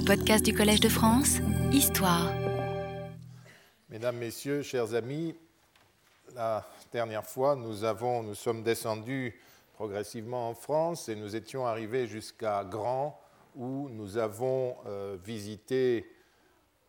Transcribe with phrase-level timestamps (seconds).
[0.00, 1.40] Les podcasts du Collège de France,
[1.72, 2.32] Histoire.
[3.90, 5.34] Mesdames, Messieurs, chers amis,
[6.34, 9.38] la dernière fois, nous, sommes descendus
[9.74, 13.20] progressivement en France et nous étions arrivés jusqu'à Grand,
[13.54, 16.10] où nous avons euh, visité,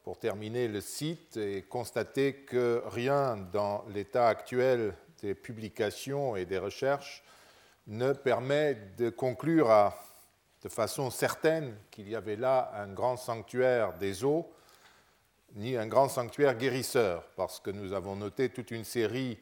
[0.05, 6.59] pour terminer, le site et constaté que rien dans l'état actuel des publications et des
[6.59, 7.25] recherches
[7.87, 9.69] ne permet de conclure
[10.63, 14.51] de façon certaine qu'il y avait là un grand sanctuaire des eaux,
[15.55, 19.39] ni un grand sanctuaire guérisseur, parce que nous avons noté toute une série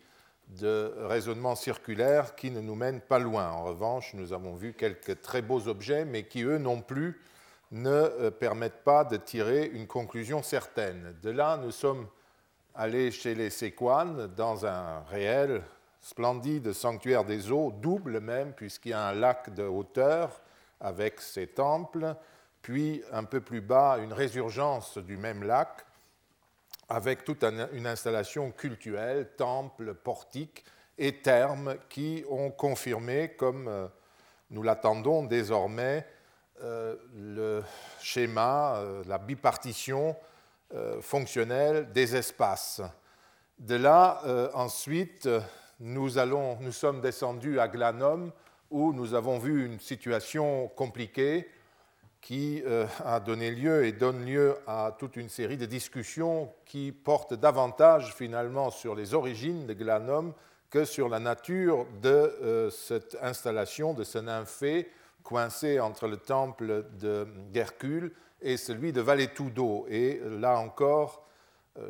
[0.47, 3.49] de raisonnements circulaires qui ne nous mènent pas loin.
[3.51, 7.21] En revanche, nous avons vu quelques très beaux objets, mais qui, eux non plus,
[7.71, 11.15] ne euh, permettent pas de tirer une conclusion certaine.
[11.21, 12.07] De là, nous sommes
[12.73, 15.61] allés chez les Séquanes dans un réel
[16.01, 20.41] splendide sanctuaire des eaux, double même, puisqu'il y a un lac de hauteur
[20.79, 22.15] avec ses temples,
[22.61, 25.85] puis un peu plus bas, une résurgence du même lac,
[26.89, 30.65] avec toute une installation cultuelle, temples, portiques
[30.97, 33.87] et thermes qui ont confirmé, comme euh,
[34.49, 36.05] nous l'attendons désormais,
[36.61, 37.63] euh, le
[38.01, 40.15] schéma, euh, la bipartition
[41.01, 42.79] fonctionnelle des espaces.
[43.57, 44.21] De là,
[44.53, 45.27] ensuite,
[45.79, 48.31] nous, nous sommes descendus à Glanum
[48.71, 51.47] où nous avons vu une situation compliquée
[52.21, 56.91] qui euh, a donné lieu et donne lieu à toute une série de discussions qui
[56.91, 60.33] portent davantage finalement sur les origines de Glanum
[60.69, 64.89] que sur la nature de euh, cette installation, de ce nymphée
[65.23, 66.85] coincé entre le temple
[67.51, 68.11] d'Hercule
[68.41, 69.85] et celui de Valetudo.
[69.89, 71.28] Et là encore, euh,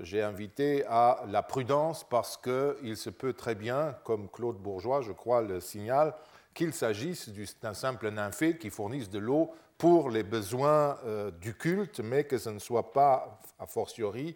[0.01, 5.11] j'ai invité à la prudence parce qu'il se peut très bien, comme Claude Bourgeois, je
[5.11, 6.13] crois, le signale,
[6.53, 7.29] qu'il s'agisse
[7.61, 12.37] d'un simple nymphée qui fournisse de l'eau pour les besoins euh, du culte, mais que
[12.37, 14.35] ce ne soit pas, a fortiori,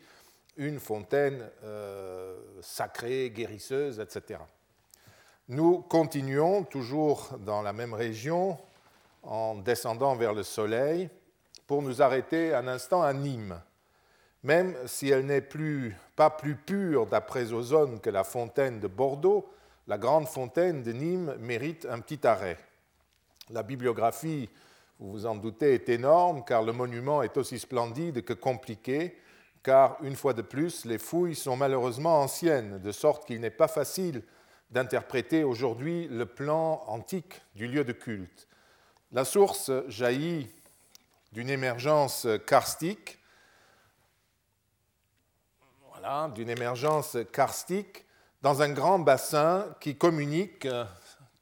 [0.55, 4.39] une fontaine euh, sacrée, guérisseuse, etc.
[5.49, 8.57] Nous continuons toujours dans la même région
[9.23, 11.09] en descendant vers le soleil
[11.67, 13.59] pour nous arrêter un instant à Nîmes
[14.43, 15.47] même si elle n'est
[16.15, 19.49] pas plus pure d'après Ozone que la fontaine de Bordeaux,
[19.87, 22.57] la grande fontaine de Nîmes mérite un petit arrêt.
[23.49, 24.49] La bibliographie,
[24.99, 29.17] vous vous en doutez, est énorme car le monument est aussi splendide que compliqué,
[29.63, 33.69] car une fois de plus, les fouilles sont malheureusement anciennes, de sorte qu'il n'est pas
[33.69, 34.23] facile
[34.71, 38.47] d'interpréter aujourd'hui le plan antique du lieu de culte.
[39.11, 40.49] La source jaillit
[41.31, 43.19] d'une émergence karstique
[46.35, 48.05] d'une émergence karstique
[48.41, 50.67] dans un grand bassin qui communique,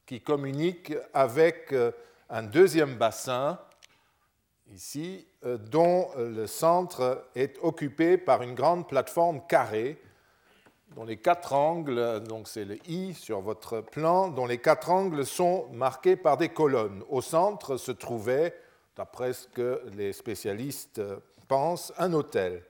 [0.05, 1.91] qui communique avec euh,
[2.29, 3.59] un deuxième bassin,
[4.71, 9.99] ici, euh, dont le centre est occupé par une grande plateforme carrée,
[10.95, 15.25] dont les quatre angles, donc c'est le I sur votre plan, dont les quatre angles
[15.25, 17.03] sont marqués par des colonnes.
[17.09, 18.55] Au centre se trouvait,
[18.95, 21.01] d'après ce que les spécialistes
[21.47, 22.63] pensent, un hôtel.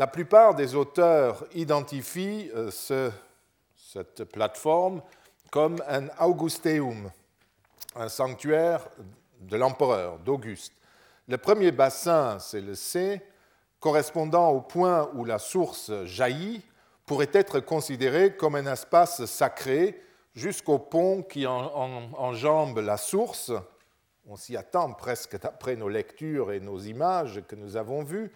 [0.00, 2.70] La plupart des auteurs identifient euh,
[3.76, 5.02] cette plateforme
[5.50, 7.10] comme un Augusteum,
[7.94, 8.88] un sanctuaire
[9.40, 10.72] de l'empereur, d'Auguste.
[11.28, 13.20] Le premier bassin, c'est le C,
[13.78, 16.62] correspondant au point où la source jaillit,
[17.04, 20.02] pourrait être considéré comme un espace sacré
[20.34, 23.52] jusqu'au pont qui enjambe la source.
[24.26, 28.32] On s'y attend presque d'après nos lectures et nos images que nous avons vues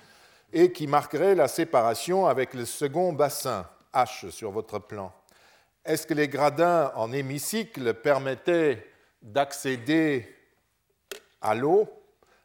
[0.56, 5.12] et qui marquerait la séparation avec le second bassin, H sur votre plan.
[5.84, 8.86] Est-ce que les gradins en hémicycle permettaient
[9.20, 10.32] d'accéder
[11.42, 11.88] à l'eau?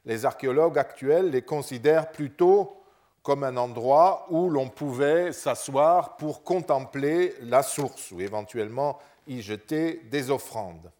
[0.06, 2.82] Les archéologues actuels les considèrent plutôt
[3.22, 10.02] comme un endroit où l'on pouvait s'asseoir pour contempler la source ou éventuellement y jeter
[10.10, 10.92] des offrandes.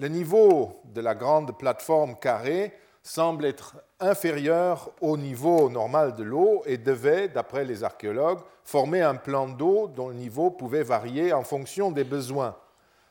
[0.00, 6.62] Le niveau de la grande plateforme carrée semble être inférieur au niveau normal de l'eau
[6.66, 11.42] et devait, d'après les archéologues, former un plan d'eau dont le niveau pouvait varier en
[11.42, 12.56] fonction des besoins.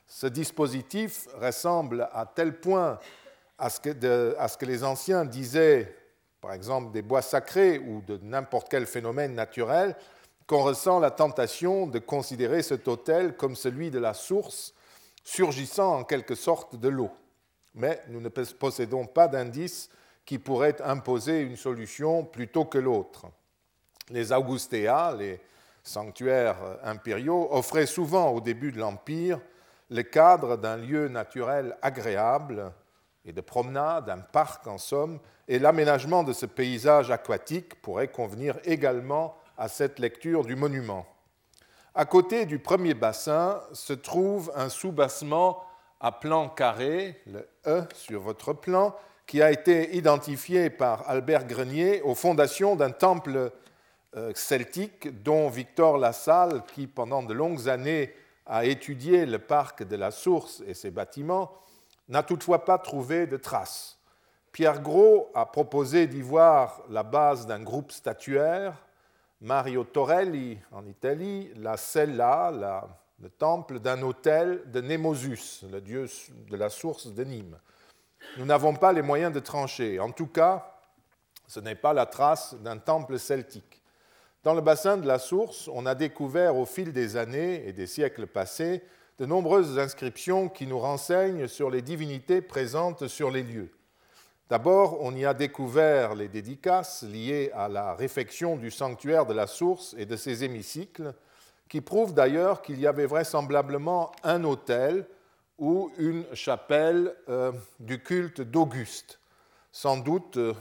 [0.08, 3.00] Ce dispositif ressemble à tel point
[3.58, 5.96] à ce que, les anciens disaient,
[6.42, 9.96] par exemple, des bois sacrés ou de n'importe quel phénomène naturel,
[10.46, 14.74] qu'on ressent la tentation de considérer cet autel comme celui de la source
[15.24, 17.10] surgissant en quelque sorte de l'eau
[17.76, 19.90] mais nous ne possédons pas d'indice
[20.26, 23.28] qui pourrait imposer une solution plutôt que l'autre.
[24.10, 25.40] Les Augustéas, les
[25.84, 29.40] sanctuaires impériaux, offraient souvent au début de l'Empire
[29.90, 32.72] le cadre d'un lieu naturel agréable,
[33.26, 38.58] et de promenade, un parc en somme, et l'aménagement de ce paysage aquatique pourrait convenir
[38.64, 41.06] également à cette lecture du monument.
[41.96, 45.64] À côté du premier bassin se trouve un sous-bassement
[46.00, 48.96] à plan carré, le E sur votre plan,
[49.26, 53.52] qui a été identifié par Albert Grenier aux fondations d'un temple
[54.16, 58.14] euh, celtique dont Victor Lassalle, qui pendant de longues années
[58.46, 61.52] a étudié le parc de la Source et ses bâtiments,
[62.08, 63.98] n'a toutefois pas trouvé de traces.
[64.52, 68.74] Pierre Gros a proposé d'y voir la base d'un groupe statuaire.
[69.42, 72.88] Mario Torelli, en Italie, la cella,
[73.20, 76.06] le temple d'un hôtel de Nemosus, le dieu
[76.50, 77.58] de la source de Nîmes.
[78.38, 80.00] Nous n'avons pas les moyens de trancher.
[80.00, 80.76] En tout cas,
[81.48, 83.82] ce n'est pas la trace d'un temple celtique.
[84.44, 87.88] Dans le bassin de la source, on a découvert au fil des années et des
[87.88, 88.84] siècles passés
[89.18, 93.72] de nombreuses inscriptions qui nous renseignent sur les divinités présentes sur les lieux.
[94.50, 99.48] D'abord, on y a découvert les dédicaces liées à la réfection du sanctuaire de la
[99.48, 101.16] source et de ses hémicycles,
[101.68, 105.08] qui prouvent d'ailleurs qu'il y avait vraisemblablement un autel
[105.58, 109.20] ou une chapelle euh, du culte d'Auguste,
[109.72, 110.54] sans doute euh,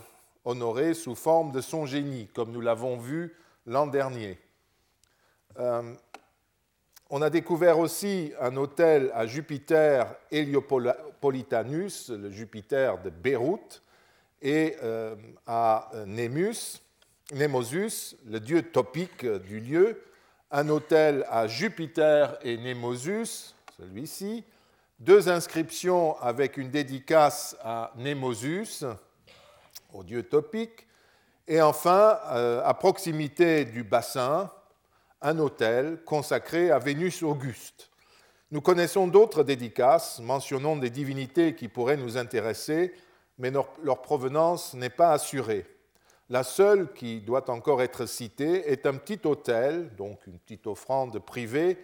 [0.44, 3.34] honorée sous forme de son génie, comme nous l'avons vu
[3.66, 4.38] l'an dernier.
[5.58, 5.94] Euh,
[7.10, 13.82] on a découvert aussi un hôtel à Jupiter Heliopolitanus, le Jupiter de Beyrouth,
[14.42, 14.76] et
[15.46, 16.82] à Nemus,
[17.32, 20.02] Nemosus, le dieu topique du lieu,
[20.50, 24.44] un hôtel à Jupiter et Nemosus, celui-ci,
[24.98, 28.84] deux inscriptions avec une dédicace à Nemosus,
[29.92, 30.86] au dieu topique,
[31.46, 34.50] et enfin, euh, à proximité du bassin,
[35.20, 37.90] un hôtel consacré à Vénus Auguste.
[38.50, 42.94] Nous connaissons d'autres dédicaces mentionnant des divinités qui pourraient nous intéresser,
[43.38, 45.66] mais leur provenance n'est pas assurée.
[46.30, 51.18] La seule qui doit encore être citée est un petit hôtel, donc une petite offrande
[51.18, 51.78] privée,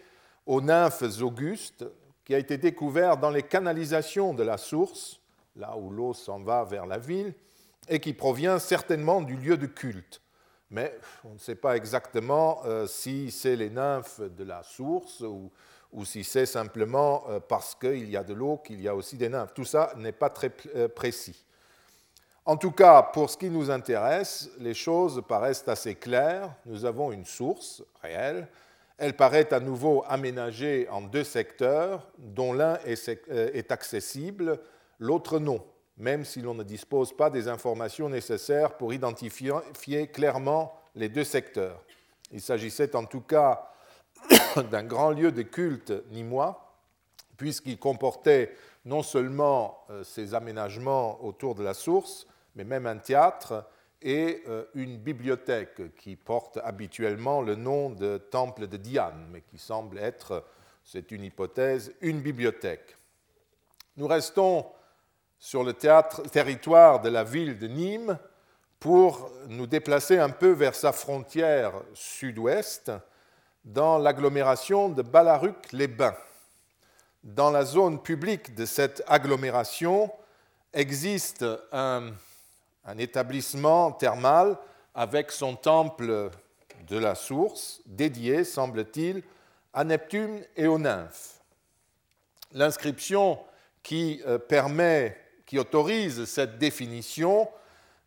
[0.47, 1.85] aux nymphes augustes,
[2.31, 5.19] qui a été découvert dans les canalisations de la source,
[5.57, 7.35] là où l'eau s'en va vers la ville,
[7.89, 10.23] et qui provient certainement du lieu de culte
[10.71, 15.51] mais on ne sait pas exactement euh, si c'est les nymphes de la source ou,
[16.05, 19.29] si c'est simplement euh, parce qu'il y a de l'eau qu'il y a aussi des
[19.29, 19.53] nymphes.
[19.53, 21.45] Tout ça n'est pas très euh, précis.
[22.45, 26.55] En tout cas, pour ce qui nous intéresse, les choses paraissent assez claires.
[26.65, 28.47] Nous avons une source réelle.
[29.01, 34.61] Elle paraît à nouveau aménagée en deux secteurs, dont l'un est accessible,
[34.99, 35.65] l'autre non
[36.01, 41.85] même si l'on ne dispose pas des informations nécessaires pour identifier clairement les deux secteurs.
[42.33, 43.71] Il s'agissait en tout cas
[44.71, 46.75] d'un grand lieu de culte nîmois,
[47.37, 53.67] puisqu'il comportait non seulement euh, ces aménagements autour de la source, mais même un théâtre
[54.03, 59.59] et euh, une bibliothèque qui porte habituellement le nom de temple de Diane, mais qui
[59.59, 60.45] semble être,
[60.85, 62.97] c'est une hypothèse, une bibliothèque.
[63.97, 64.67] Nous restons
[65.39, 68.19] sur le territoire de la ville de Nîmes
[68.79, 72.93] pour nous déplacer un peu vers sa frontière sud-ouest
[73.65, 76.17] dans l'agglomération de Balaruc-les-Bains.
[77.23, 80.11] Dans la zone publique de cette agglomération
[80.73, 82.13] existe un,
[82.85, 84.57] un établissement thermal
[84.95, 86.31] avec son temple
[86.87, 89.23] de la source dédié, semble-t-il,
[89.73, 91.41] à Neptune et aux nymphes.
[92.53, 93.39] L'inscription
[93.83, 95.17] qui euh, permet
[95.47, 97.49] qui autorise cette définition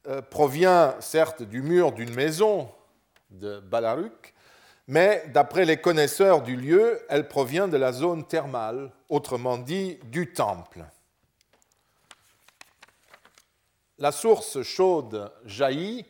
[0.08, 2.70] euh, provient certes du mur d'une maison
[3.32, 4.34] de Balaruc,
[4.88, 10.32] mais d'après les connaisseurs du lieu, elle provient de la zone thermale, autrement dit du
[10.32, 10.86] temple.
[14.04, 16.06] La source chaude jaillit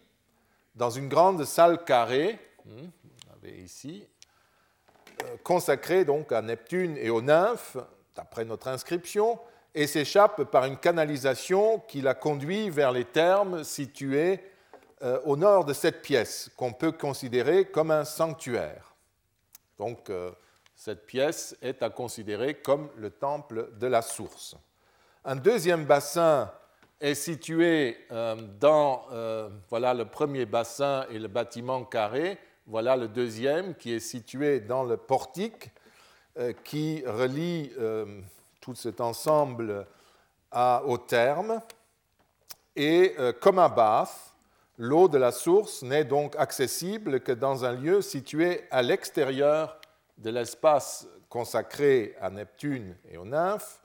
[0.74, 2.88] dans une grande salle carrée, hmm,
[3.46, 7.78] euh, consacrée donc à Neptune et aux nymphes,
[8.16, 9.40] d'après notre inscription,
[9.76, 14.40] et s'échappe par une canalisation qui la conduit vers les thermes situés
[15.04, 18.96] euh, au nord de cette pièce, qu'on peut considérer comme un sanctuaire.
[19.78, 20.32] Donc, euh,
[20.76, 24.56] cette pièce est à considérer comme le temple de la source.
[25.24, 26.52] Un deuxième bassin
[27.04, 29.06] est situé euh, dans
[29.70, 32.40] voilà le premier bassin et le bâtiment carré.
[32.66, 35.70] Voilà le deuxième qui est situé dans le portique
[36.64, 37.72] qui relie
[38.62, 39.86] tout cet ensemble
[40.86, 41.62] au terme.
[42.76, 44.34] Et euh, comme à Bath,
[44.78, 49.80] l'eau de la source n'est donc accessible que dans un lieu situé à l'extérieur
[50.18, 53.80] de l'espace consacré à Neptune et aux nymphes.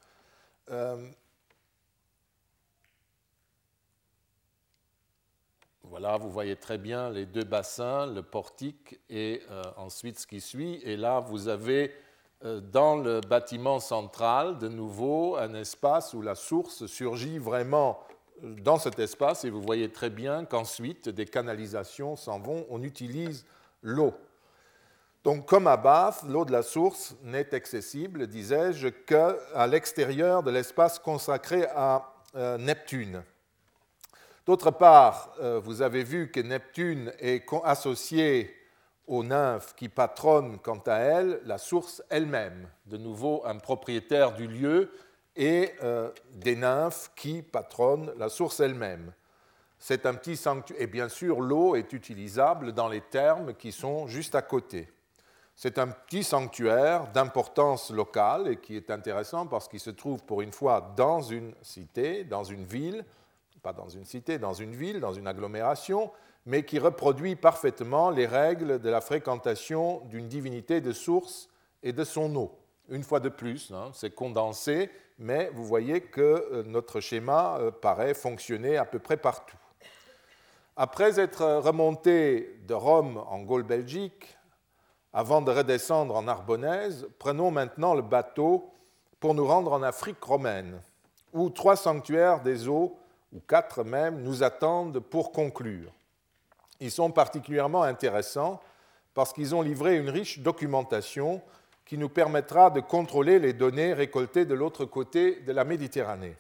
[5.90, 10.40] Voilà, vous voyez très bien les deux bassins, le portique et euh, ensuite ce qui
[10.40, 10.80] suit.
[10.85, 11.95] Et là, vous avez
[12.45, 18.00] euh, dans le bâtiment central de nouveau un espace où la source surgit vraiment
[18.42, 22.66] dans cet espace et vous voyez très bien qu'ensuite des canalisations s'en vont.
[22.71, 23.47] On utilise
[23.83, 24.12] l'eau.
[25.25, 30.99] Donc, comme à Bath, l'eau de la source n'est accessible, disais-je, qu'à l'extérieur de l'espace
[30.99, 33.23] consacré à euh, Neptune.
[34.49, 38.57] D'autre part, euh, vous avez vu que Neptune est associé
[39.07, 44.47] aux nymphes qui patronnent quant à elles la source elle-même, de nouveau un propriétaire du
[44.47, 44.90] lieu,
[45.37, 49.12] et euh, des nymphes qui patronnent la source elle-même.
[49.78, 54.07] C'est un petit sanctuaire, et bien sûr l'eau est utilisable dans les termes qui sont
[54.07, 54.88] juste à côté.
[55.55, 60.40] C'est un petit sanctuaire d'importance locale et qui est intéressant parce qu'il se trouve pour
[60.40, 63.05] une fois dans une cité, dans une ville,
[63.62, 66.11] pas dans une cité, dans une ville, dans une agglomération,
[66.47, 71.49] mais qui reproduit parfaitement les règles de la fréquentation d'une divinité de source
[71.83, 72.59] et de son eau.
[72.88, 77.71] Une fois de plus, hein, c'est condensé, mais vous voyez que euh, notre schéma euh,
[77.71, 79.59] paraît fonctionner à peu près partout.
[80.77, 84.38] Après être remonté de Rome en Gaule-Belgique,
[85.12, 88.73] avant de redescendre en Arbonnaise, prenons maintenant le bateau
[89.21, 90.81] pour nous rendre en Afrique romaine,
[91.33, 92.97] où trois sanctuaires des eaux,
[93.33, 95.93] ou quatre même, nous attendent pour conclure.
[96.81, 98.61] Ils sont particulièrement intéressants
[99.15, 101.43] parce qu'ils ont livré une riche documentation
[101.85, 106.37] qui nous permettra de contrôler les données récoltées de l'autre côté de la Méditerranée.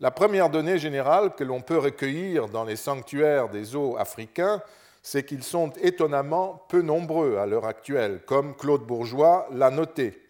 [0.00, 4.62] La première donnée générale que l'on peut recueillir dans les sanctuaires des eaux africains
[5.02, 10.22] c'est qu'ils sont étonnamment peu nombreux à l'heure actuelle, comme Claude Bourgeois l'a noté,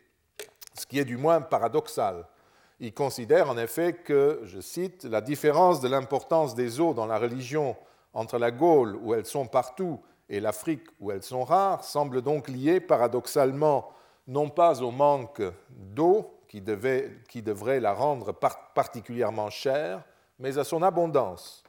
[0.74, 2.26] ce qui est du moins paradoxal.
[2.82, 7.16] Il considère en effet que, je cite, la différence de l'importance des eaux dans la
[7.16, 7.76] religion
[8.12, 12.48] entre la Gaule, où elles sont partout, et l'Afrique, où elles sont rares, semble donc
[12.48, 13.88] liée paradoxalement
[14.26, 16.60] non pas au manque d'eau qui,
[17.28, 18.32] qui, devrait la rendre
[18.74, 20.02] particulièrement chère,
[20.40, 21.62] mais à son abondance.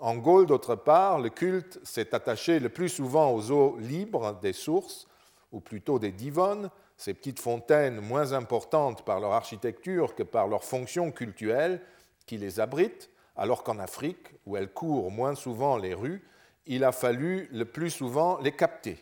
[0.00, 4.54] En Gaule, d'autre part, le culte s'est attaché le plus souvent aux eaux libres des
[4.54, 5.06] sources,
[5.52, 10.64] ou plutôt des divones, ces petites fontaines moins importantes par leur architecture que par leur
[10.64, 11.80] fonction cultuelle
[12.26, 16.22] qui les abritent, alors qu'en Afrique, où elles courent moins souvent les rues,
[16.66, 18.98] il a fallu le plus souvent les capter.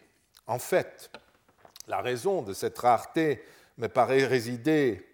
[0.47, 1.11] En fait,
[1.87, 3.43] la raison de cette rareté
[3.79, 5.07] me paraît résider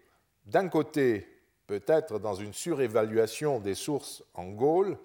[0.47, 1.29] d'un côté
[1.67, 4.97] peut-être dans une surévaluation des sources en Gaule,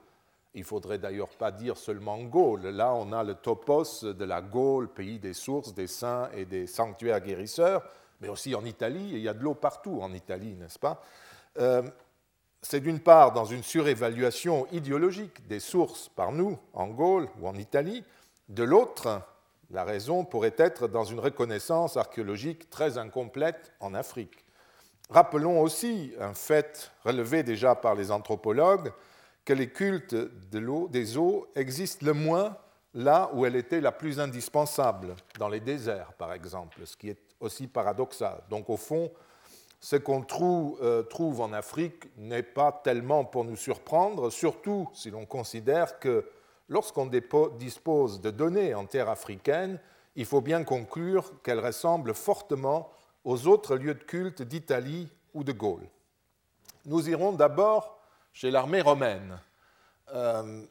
[0.55, 2.67] il faudrait d'ailleurs pas dire seulement Gaule.
[2.67, 6.67] Là, on a le topos de la Gaule, pays des sources, des saints et des
[6.67, 7.83] sanctuaires guérisseurs,
[8.21, 9.09] mais aussi en Italie.
[9.13, 11.01] il y a de l'eau partout en Italie, n'est-ce pas?
[11.59, 11.81] Euh,
[12.61, 17.55] C'est d'une part dans une surévaluation idéologique des sources par nous, en Gaule ou en
[17.55, 18.03] Italie.
[18.47, 19.21] De l'autre,
[19.71, 24.45] la raison pourrait être dans une reconnaissance archéologique très incomplète en Afrique.
[25.09, 28.93] Rappelons aussi un fait relevé déjà par les anthropologues,
[29.45, 30.15] que les cultes
[30.51, 32.57] des eaux existent le moins
[32.93, 37.19] là où elle était la plus indispensable, dans les déserts par exemple, ce qui est
[37.39, 38.41] aussi paradoxal.
[38.49, 39.11] Donc au fond,
[39.79, 45.09] ce qu'on trouve, euh, trouve, en Afrique n'est pas tellement pour nous surprendre, surtout si
[45.09, 46.25] l'on considère que
[46.69, 47.09] lorsqu'on
[47.59, 49.79] dispose de données en terre africaine,
[50.15, 52.91] il faut bien conclure qu'elles ressemblent fortement
[53.25, 55.87] aux autres lieux de culte d'Italie ou de Gaule.
[56.85, 57.99] Nous irons d'abord
[58.33, 59.39] chez l'armée romaine,
[60.13, 60.63] euh,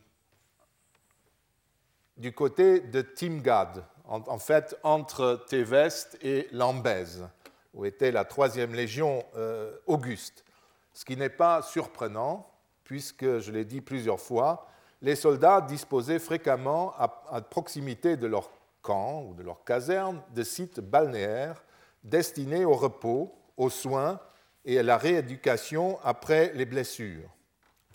[2.16, 7.26] du côté de Timgad, en, fait entre Téveste et Lambèse,
[7.72, 10.44] où était la troisième légion euh, Auguste.
[10.92, 12.50] Ce qui n'est pas surprenant,
[12.84, 14.66] puisque, je l'ai dit plusieurs fois,
[15.00, 18.50] les soldats disposaient fréquemment, à, proximité de leur
[18.82, 21.64] camp ou de leur caserne, de sites balnéaires
[22.04, 24.20] destinés au repos, aux soins
[24.64, 27.30] et à la rééducation après les blessures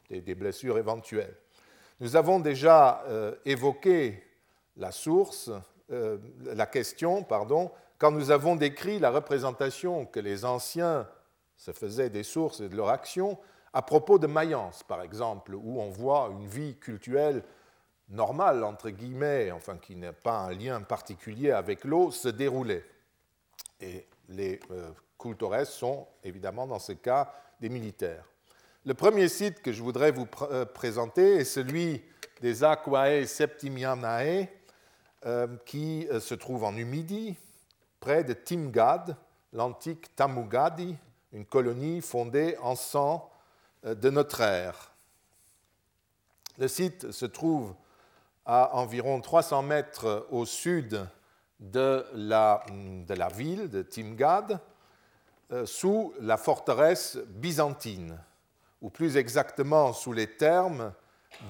[0.09, 1.35] des, blessures éventuelles.
[1.99, 4.23] Nous avons déjà euh, évoqué
[4.75, 5.49] la source,
[5.91, 11.07] euh, la question, pardon, quand nous avons décrit la représentation que les anciens
[11.55, 13.37] se faisaient des sources et de leur action
[13.73, 17.43] à propos de Mayence, par exemple, où on voit une vie culturelle
[18.09, 22.83] normale, entre guillemets, enfin qui n'a pas un lien particulier avec l'eau, se dérouler.
[23.79, 24.91] Et les euh,
[25.65, 28.23] sont évidemment dans ce cas des militaires.
[28.87, 32.01] Le premier site que je voudrais vous euh, présenter est celui
[32.39, 34.47] des Aquae Septimianae,
[35.25, 37.35] euh, qui euh, se trouve en Numidie,
[37.99, 39.17] près de Timgad,
[39.51, 40.95] l'antique Tamugadi,
[41.33, 43.29] une colonie fondée en 100
[43.83, 44.93] de notre ère.
[46.57, 47.75] Le site se trouve
[48.45, 51.05] à environ 300 mètres au sud
[51.59, 54.61] de la, de la ville de Timgad,
[55.65, 58.17] sous la forteresse byzantine,
[58.81, 60.93] ou plus exactement sous les termes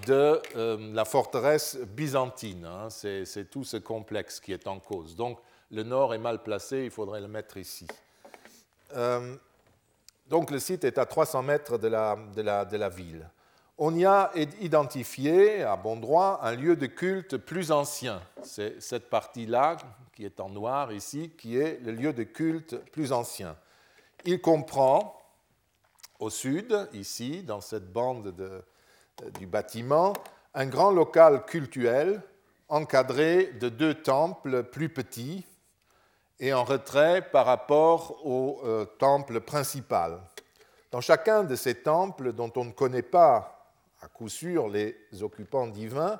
[0.05, 2.65] de euh, la forteresse byzantine.
[2.65, 2.89] Hein.
[2.89, 5.15] C'est tout ce complexe qui est en cause.
[5.15, 5.39] Donc
[5.72, 7.88] le nord est mal placé, il faudrait le mettre ici.
[8.96, 9.36] Euh,
[10.27, 13.29] donc le site est à 300 mètres de la, ville.
[13.77, 18.22] On y a identifié, à bon droit, un lieu de culte plus ancien.
[18.43, 19.77] C'est cette partie-là,
[20.13, 23.55] qui est en noir ici, qui est le lieu de culte plus ancien.
[24.25, 25.16] Il comprend,
[26.19, 28.63] au sud, ici, dans cette bande de,
[29.39, 30.13] du bâtiment,
[30.53, 32.21] un grand local cultuel
[32.69, 35.45] encadré de deux temples plus petits
[36.39, 40.19] et en retrait par rapport au euh, temple principal.
[40.91, 43.71] Dans chacun de ces temples, dont on ne connaît pas
[44.01, 46.19] à coup sûr les occupants divins,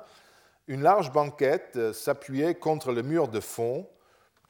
[0.66, 3.88] une large banquette s'appuyait contre le mur de fond,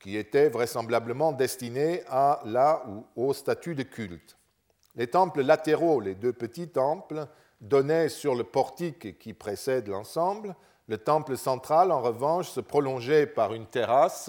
[0.01, 4.38] qui était vraisemblablement destiné à la ou au statut de culte.
[4.99, 7.29] Les temples latéraux, les deux petits temples,
[7.61, 10.57] donnaient sur le portique qui précède l'ensemble.
[10.89, 14.29] Le temple central, en revanche, se prolongeait par une terrasse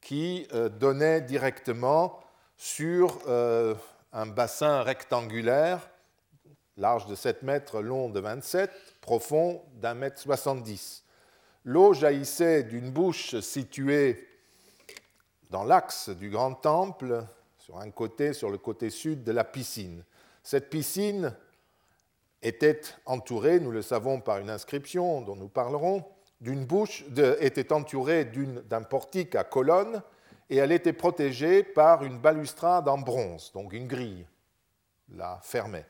[0.00, 2.20] qui euh, donnait directement
[2.56, 3.74] sur euh,
[4.12, 5.90] un bassin rectangulaire,
[6.76, 11.04] large de 7 mètres, long de 27, profond d'un mètre 70.
[11.64, 14.28] L'eau jaillissait d'une bouche située
[15.50, 17.24] dans l'axe du grand temple,
[17.68, 20.02] sur un côté, sur le côté sud de la piscine.
[20.42, 21.34] Cette piscine
[22.40, 26.02] était entourée, nous le savons par une inscription dont nous parlerons,
[26.40, 27.04] d'une bouche,
[27.40, 30.00] était entourée d'un portique à colonnes
[30.48, 34.24] et elle était protégée par une balustrade en bronze, donc une grille
[35.14, 35.84] la fermait.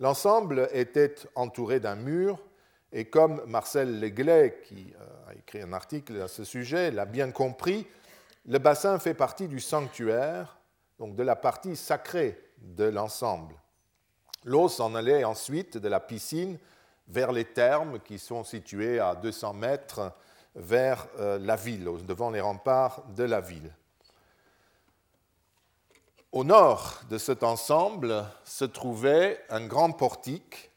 [0.00, 2.40] L'ensemble était entouré d'un mur
[2.90, 7.30] et comme Marcel Leglay, qui euh, a écrit un article à ce sujet, l'a bien
[7.30, 7.86] compris,
[8.46, 10.58] le bassin fait partie du sanctuaire,
[10.98, 13.54] donc de la partie sacrée de l'ensemble.
[14.44, 16.58] L'eau s'en allait ensuite de la piscine
[17.08, 20.12] vers les thermes qui sont situés à 200 mètres
[20.54, 23.72] vers euh, la ville, devant les remparts de la ville.
[26.32, 30.70] Au nord de cet ensemble se trouvait un grand portique,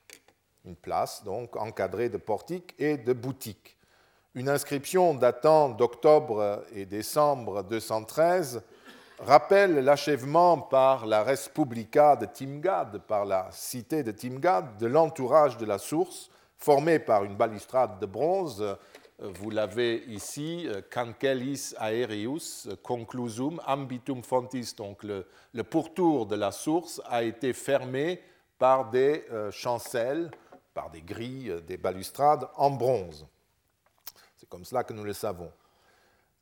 [0.65, 3.77] une place donc encadrée de portiques et de boutiques.
[4.35, 8.61] Une inscription datant d'octobre et décembre 213
[9.19, 15.57] rappelle l'achèvement par la Res Publica de Timgad, par la cité de Timgad, de l'entourage
[15.57, 18.63] de la source, formée par une balustrade de bronze.
[19.19, 25.25] Vous l'avez ici, Cancelis aerius conclusum ambitum fontis, donc le,
[25.63, 28.21] pourtour de la source a été fermé
[28.59, 30.31] par des euh, chancelles,
[30.73, 33.25] par des grilles, des balustrades en bronze.
[34.35, 35.51] C'est comme cela que nous le savons.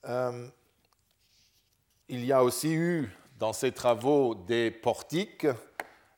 [0.08, 0.48] Euh,
[2.08, 5.48] il y a aussi eu dans ces travaux des portiques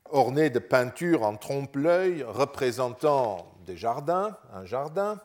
[0.10, 5.20] ornés de peintures en trompe-l'œil représentant des jardins, un jardin.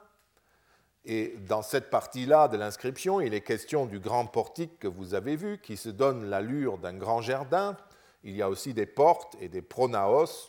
[1.04, 5.34] Et dans cette partie-là de l'inscription, il est question du grand portique que vous avez
[5.34, 7.76] vu, qui se donne l'allure d'un grand jardin.
[8.22, 10.48] Il y a aussi des portes et des pronaos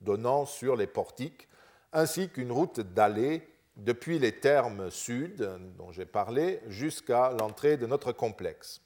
[0.00, 1.48] donnant sur les portiques,
[1.92, 8.10] ainsi qu'une route d'allée depuis les termes sud dont j'ai parlé jusqu'à l'entrée de notre
[8.10, 8.82] complexe.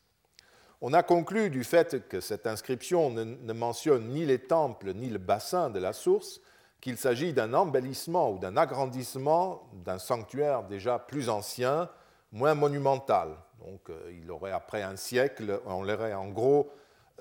[0.81, 5.19] On a conclu du fait que cette inscription ne, mentionne ni les temples ni le
[5.19, 6.41] bassin de la source
[6.81, 11.89] qu'il s'agit d'un embellissement ou d'un agrandissement d'un sanctuaire déjà plus ancien,
[12.33, 13.31] moins monumental.
[13.65, 16.71] Donc euh, il aurait, après un siècle, on l'aurait en gros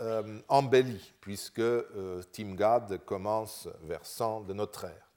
[0.02, 5.10] euh, embelli, puisque euh, Timgad commence vers 100 de notre ère.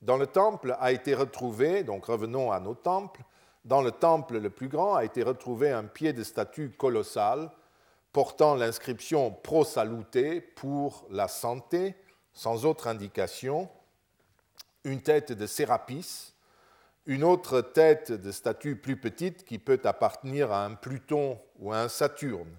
[0.00, 3.22] Dans le temple a été retrouvé, donc revenons à nos temples,
[3.64, 7.52] dans le temple le plus grand a été retrouvé un pied de statue colossal
[8.12, 11.94] portant l'inscription Pro Salute pour la santé,
[12.32, 13.68] sans autre indication,
[14.84, 16.34] une tête de Sérapis,
[17.06, 21.80] une autre tête de statue plus petite qui peut appartenir à un Pluton ou à
[21.80, 22.54] un Saturne,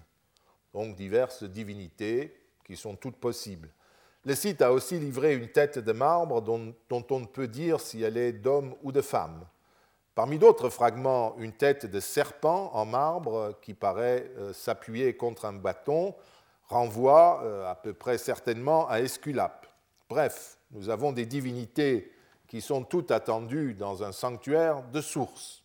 [0.72, 3.70] donc diverses divinités qui sont toutes possibles.
[4.24, 8.02] Le site a aussi livré une tête de marbre dont, on ne peut dire si
[8.02, 9.46] elle est d'homme ou de femme.
[10.14, 15.54] Parmi d'autres fragments, une tête de serpent en marbre qui paraît euh, s'appuyer contre un
[15.54, 16.14] bâton
[16.68, 19.66] renvoie euh, à peu près certainement à Esculape.
[20.08, 22.12] Bref, nous avons des divinités
[22.46, 25.64] qui sont toutes attendues dans un sanctuaire de source.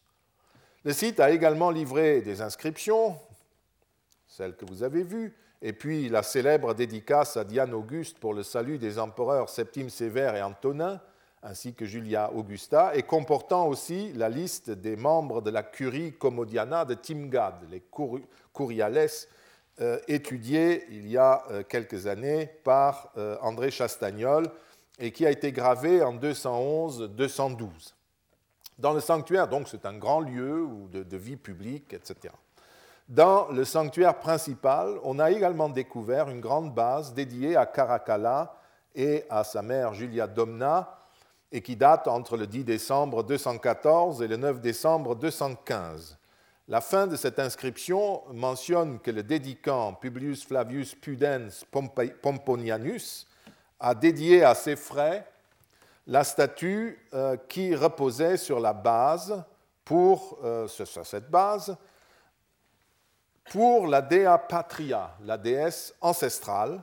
[0.83, 3.19] Le site a également livré des inscriptions,
[4.27, 8.43] celles que vous avez vues, et puis la célèbre dédicace à Diane Auguste pour le
[8.43, 10.99] salut des empereurs Septime Sévère et Antonin,
[11.43, 16.85] ainsi que Julia Augusta, et comportant aussi la liste des membres de la curie commodiana
[16.85, 17.83] de Timgad, les
[18.53, 19.09] curiales
[19.81, 24.51] euh, étudiés il y a euh, quelques années par euh, André Chastagnol
[24.99, 27.93] et qui a été gravé en 211-212.
[28.77, 32.33] Dans le sanctuaire, donc c'est un grand lieu de, de vie publique, etc.
[33.07, 38.55] Dans le sanctuaire principal, on a également découvert une grande base dédiée à Caracalla
[38.93, 40.98] et à sa mère Julia Domna,
[41.51, 46.17] et qui date entre le 10 décembre 214 et le 9 décembre 215.
[46.67, 51.65] La fin de cette inscription mentionne que le dédicant Publius Flavius Pudens
[52.21, 53.27] Pomponianus
[53.79, 55.25] a dédié à ses frais
[56.05, 59.43] la statue euh, qui reposait sur la base
[59.83, 61.75] pour euh, cette base
[63.49, 66.81] pour la Dea Patria, la déesse ancestrale,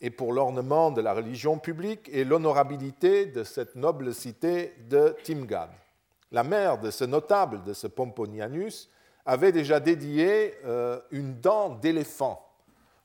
[0.00, 5.70] et pour l'ornement de la religion publique et l'honorabilité de cette noble cité de Timgad.
[6.32, 8.88] La mère de ce notable, de ce Pomponianus,
[9.26, 12.46] avait déjà dédié euh, une dent d'éléphant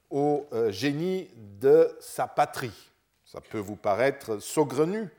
[0.10, 1.30] au euh, génie
[1.60, 2.92] de sa patrie.
[3.26, 5.10] Ça peut vous paraître saugrenu,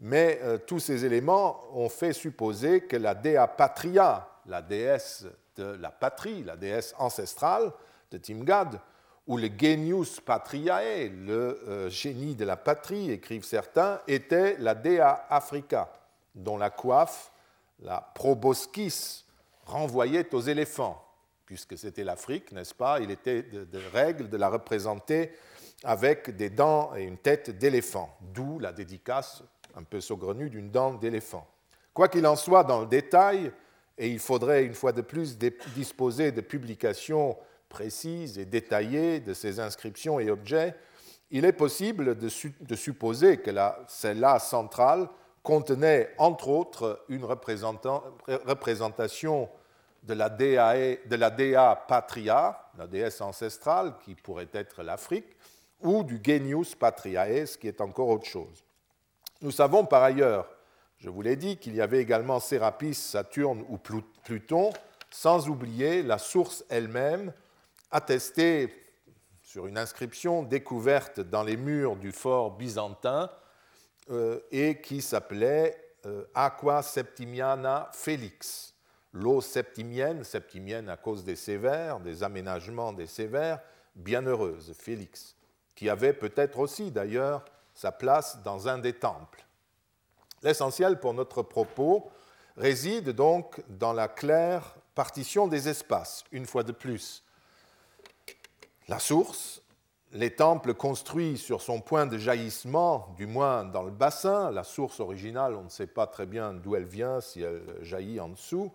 [0.00, 5.76] mais euh, tous ces éléments ont fait supposer que la Dea Patria, la déesse de
[5.80, 7.70] la patrie, la déesse ancestrale
[8.10, 8.80] de Timgad,
[9.26, 15.26] ou le genius patriae, le euh, génie de la patrie, écrivent certains, était la Dea
[15.28, 15.92] Africa,
[16.34, 17.32] dont la coiffe,
[17.80, 19.24] la proboscis,
[19.66, 21.04] renvoyait aux éléphants,
[21.46, 25.32] puisque c'était l'Afrique, n'est-ce pas Il était de, de, règle de la représenter
[25.84, 29.42] avec des dents et une tête d'éléphant, d'où la dédicace
[29.76, 31.46] un peu saugrenue d'une dent d'éléphant.
[31.94, 33.52] Quoi qu'il en soit, dans le détail,
[33.98, 35.36] et il faudrait une fois de plus
[35.74, 37.36] disposer de publications
[37.70, 40.74] précises et détaillées de ces inscriptions et objets,
[41.30, 43.50] il est possible de, supposer que
[43.88, 45.08] celle-là centrale
[45.42, 48.02] contenait entre autres une représentation
[50.02, 55.36] de la, Dea, de la Dea Patria, la déesse ancestrale qui pourrait être l'Afrique,
[55.80, 58.62] ou du Genius Patriae, ce qui est encore autre chose.
[59.40, 60.46] Nous savons par ailleurs
[61.00, 64.70] je vous l'ai dit qu'il y avait également Sérapis, Saturne ou Pluton,
[65.10, 67.32] sans oublier la source elle-même,
[67.90, 68.72] attestée
[69.42, 73.30] sur une inscription découverte dans les murs du fort byzantin
[74.10, 75.76] euh, et qui s'appelait
[76.06, 78.74] euh, Aqua Septimiana Felix,
[79.12, 83.60] l'eau septimienne, septimienne à cause des sévères, des aménagements des sévères,
[83.96, 85.34] bienheureuse, Félix,
[85.74, 89.44] qui avait peut-être aussi d'ailleurs sa place dans un des temples.
[90.42, 92.10] L'essentiel pour notre propos
[92.56, 97.22] réside donc dans la claire partition des espaces, une fois de plus.
[98.90, 99.62] La source,
[100.10, 104.98] les temples construits sur son point de jaillissement, du moins dans le bassin, la source
[104.98, 108.72] originale, on ne sait pas très bien d'où elle vient, si elle jaillit en dessous,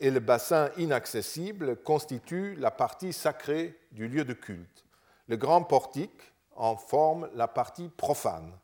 [0.00, 4.86] et le bassin inaccessible constituent la partie sacrée du lieu de culte.
[5.26, 8.54] Le grand portique en forme la partie profane.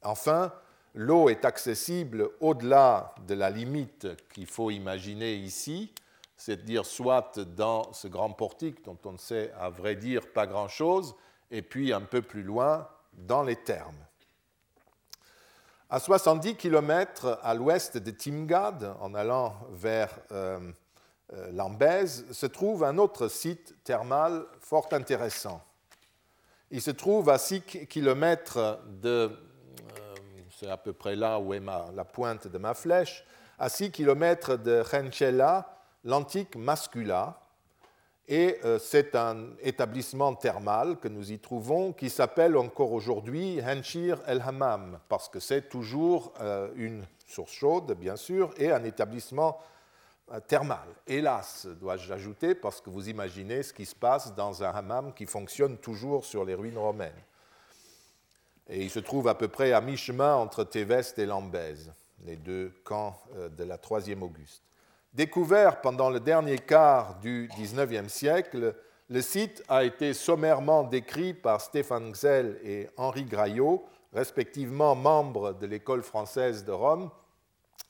[0.00, 0.50] Enfin,
[0.94, 5.92] l'eau est accessible au-delà de la limite qu'il faut imaginer ici,
[6.38, 11.14] c'est-à-dire soit dans ce grand portique dont on ne sait à vrai dire pas grand-chose,
[11.50, 14.06] et puis un peu plus loin dans les thermes.
[15.90, 20.72] À 70 km à l'ouest de Timgad, en allant vers euh,
[21.32, 25.62] euh, Lambèze, se trouve un autre site thermal fort intéressant.
[26.70, 29.30] Il se trouve à 6 km de
[30.58, 31.62] c'est à peu près là où est
[31.94, 33.24] la pointe de ma flèche,
[33.58, 35.77] à 6 km de Henchela,
[36.08, 37.38] l'antique Mascula.
[38.26, 44.20] Et euh, c'est un établissement thermal que nous y trouvons qui s'appelle encore aujourd'hui Henshir
[44.26, 49.58] El Hammam, parce que c'est toujours euh, une source chaude, bien sûr, et un établissement
[50.32, 50.88] euh, thermal.
[51.06, 55.24] Hélas, dois-je ajouter, parce que vous imaginez ce qui se passe dans un hammam qui
[55.24, 57.22] fonctionne toujours sur les ruines romaines
[58.70, 61.90] et il se trouve à peu près à mi-chemin entre Téveste et Lambèze,
[62.26, 63.18] les deux camps
[63.56, 64.67] de la troisième Auguste.
[65.14, 68.74] Découvert pendant le dernier quart du XIXe siècle,
[69.08, 75.66] le site a été sommairement décrit par Stéphane Xel et Henri Graillot, respectivement membres de
[75.66, 77.10] l'école française de Rome,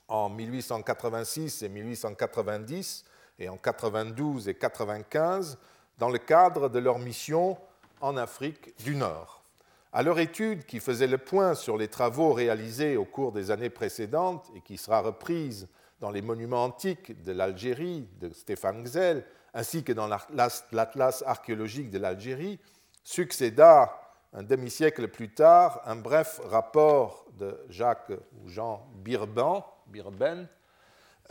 [0.07, 3.05] en 1886 et 1890
[3.37, 5.57] et en 92 et 95,
[5.97, 7.57] dans le cadre de leur mission
[7.99, 9.43] en Afrique du Nord.
[9.91, 13.69] À leur étude, qui faisait le point sur les travaux réalisés au cours des années
[13.69, 15.67] précédentes et qui sera reprise
[15.99, 21.99] dans les monuments antiques de l'Algérie de Stéphane Gzel, ainsi que dans l'Atlas archéologique de
[21.99, 22.59] l'Algérie,
[23.03, 23.99] succéda
[24.33, 30.47] un demi-siècle plus tard, un bref rapport de Jacques ou Jean Birben, Birben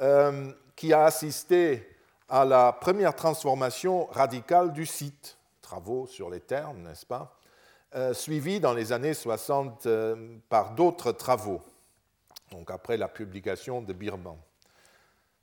[0.01, 1.97] euh, qui a assisté
[2.29, 7.37] à la première transformation radicale du site, travaux sur les termes, n'est-ce pas,
[7.95, 11.63] euh, suivi dans les années 60 euh, par d'autres travaux,
[12.51, 14.39] donc après la publication de Birban.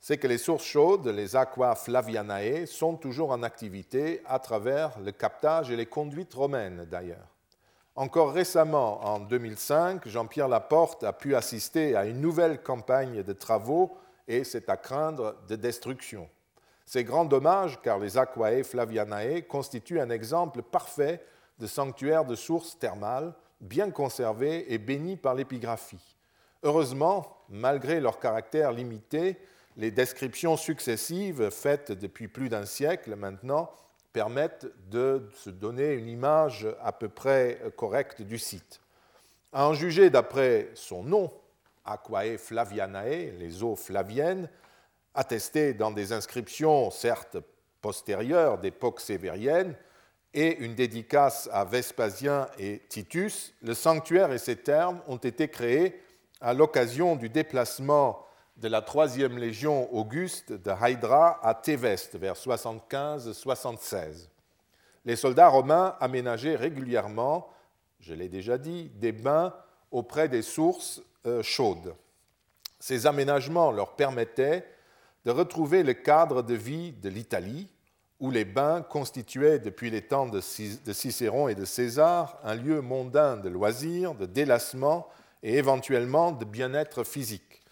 [0.08, 5.10] C'est que les sources chaudes, les aqua flavianae, sont toujours en activité à travers le
[5.10, 7.26] captage et les conduites romaines d'ailleurs.
[7.96, 13.96] Encore récemment, en 2005, Jean-Pierre Laporte a pu assister à une nouvelle campagne de travaux
[14.28, 16.28] et c'est à craindre de destruction.
[16.84, 21.20] C'est grand dommage car les Aquae Flavianae constituent un exemple parfait
[21.58, 26.16] de sanctuaires de sources thermales bien conservés et bénis par l'épigraphie.
[26.62, 29.36] Heureusement, malgré leur caractère limité,
[29.76, 33.70] les descriptions successives faites depuis plus d'un siècle maintenant
[34.12, 38.80] permettent de se donner une image à peu près correcte du site.
[39.52, 41.30] À en juger d'après son nom,
[41.84, 44.48] Aquae Flavianae, les eaux flaviennes,
[45.14, 47.36] attestées dans des inscriptions certes
[47.82, 49.74] postérieures d'époque sévérienne,
[50.34, 56.02] et une dédicace à Vespasien et Titus, le sanctuaire et ses termes ont été créés
[56.40, 58.25] à l'occasion du déplacement
[58.56, 64.28] de la troisième légion auguste de Hydra à Téveste vers 75-76.
[65.04, 67.50] Les soldats romains aménageaient régulièrement,
[68.00, 69.54] je l'ai déjà dit, des bains
[69.90, 71.94] auprès des sources euh, chaudes.
[72.80, 74.66] Ces aménagements leur permettaient
[75.26, 77.68] de retrouver le cadre de vie de l'Italie,
[78.20, 83.36] où les bains constituaient depuis les temps de Cicéron et de César un lieu mondain
[83.36, 85.08] de loisirs, de délassement
[85.42, 87.62] et éventuellement de bien-être physique.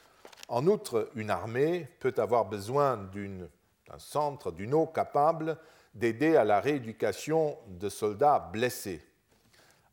[0.49, 5.57] En outre, une armée peut avoir besoin d'un centre, d'une eau capable
[5.95, 9.05] d'aider à la rééducation de soldats blessés.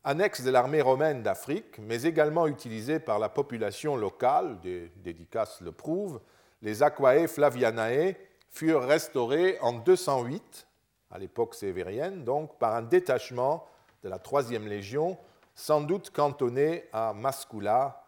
[0.04, 5.70] Annexe de l'armée romaine d'Afrique, mais également utilisée par la population locale, des dédicaces le
[5.70, 6.20] prouvent,
[6.60, 8.14] les Aquae Flavianae
[8.50, 10.66] furent restaurés en 208,
[11.12, 13.66] à l'époque sévérienne, donc par un détachement
[14.02, 15.16] de la troisième légion,
[15.54, 18.04] sans doute cantonné à Mascula,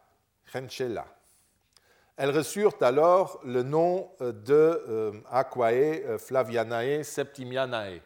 [0.52, 1.07] Rencella.
[2.16, 5.72] Elles reçurent alors le nom euh, de euh, Aquae
[6.05, 8.00] euh, Flavianae Septimianae.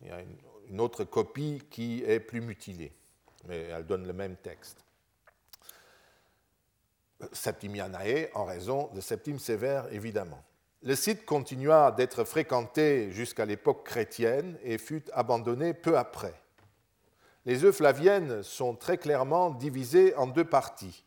[0.00, 0.20] il y a
[0.68, 2.92] une, autre copie qui est plus mutilée,
[3.46, 4.84] mais elle donne le même texte.
[7.32, 10.42] Septimianae en raison de Septime sévère, évidemment.
[10.82, 16.34] Le site continua d'être fréquenté jusqu'à l'époque chrétienne et fut abandonné peu après.
[17.46, 21.04] Les œufs flaviennes sont très clairement divisées en deux parties.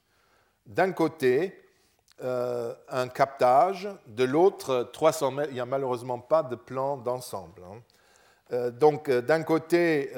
[0.65, 1.66] D'un côté,
[2.23, 5.49] euh, un captage, de l'autre, 300 mètres.
[5.51, 7.61] Il n'y a malheureusement pas de plan d'ensemble.
[7.63, 7.81] Hein.
[8.53, 10.11] Euh, donc, euh, d'un côté,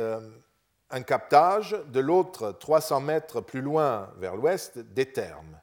[0.92, 5.60] un captage, de l'autre, 300 mètres plus loin vers l'ouest, des thermes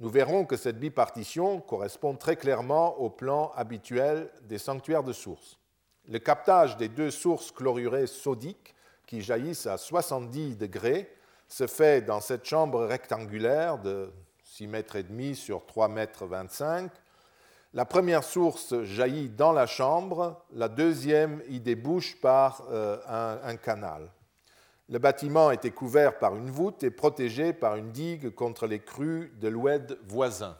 [0.00, 5.58] nous verrons que cette bipartition correspond très clairement au plan habituel des sanctuaires de sources.
[6.08, 8.74] Le captage des deux sources chlorurées sodiques
[9.06, 11.12] qui jaillissent à 70 degrés
[11.48, 14.12] se fait dans cette chambre rectangulaire de
[14.58, 16.90] 6 mètres et demi sur 3 mètres 25.
[17.74, 22.98] La première source jaillit dans la chambre, la deuxième y débouche par euh,
[23.44, 24.10] un canal.
[24.88, 29.32] Le bâtiment était couvert par une voûte et protégé par une digue contre les crues
[29.40, 30.58] de l'oued voisin.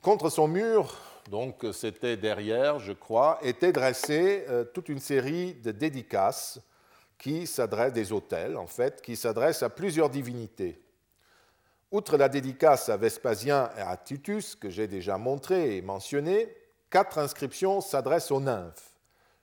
[0.00, 0.94] Contre son mur,
[1.28, 6.60] donc c'était derrière, je crois, était dressée euh, toute une série de dédicaces
[7.18, 10.80] qui s'adressent, des hôtels en fait, qui s'adressent à plusieurs divinités.
[11.90, 16.54] Outre la dédicace à Vespasien et à Titus, que j'ai déjà montré et mentionné,
[16.90, 18.94] quatre inscriptions s'adressent aux nymphes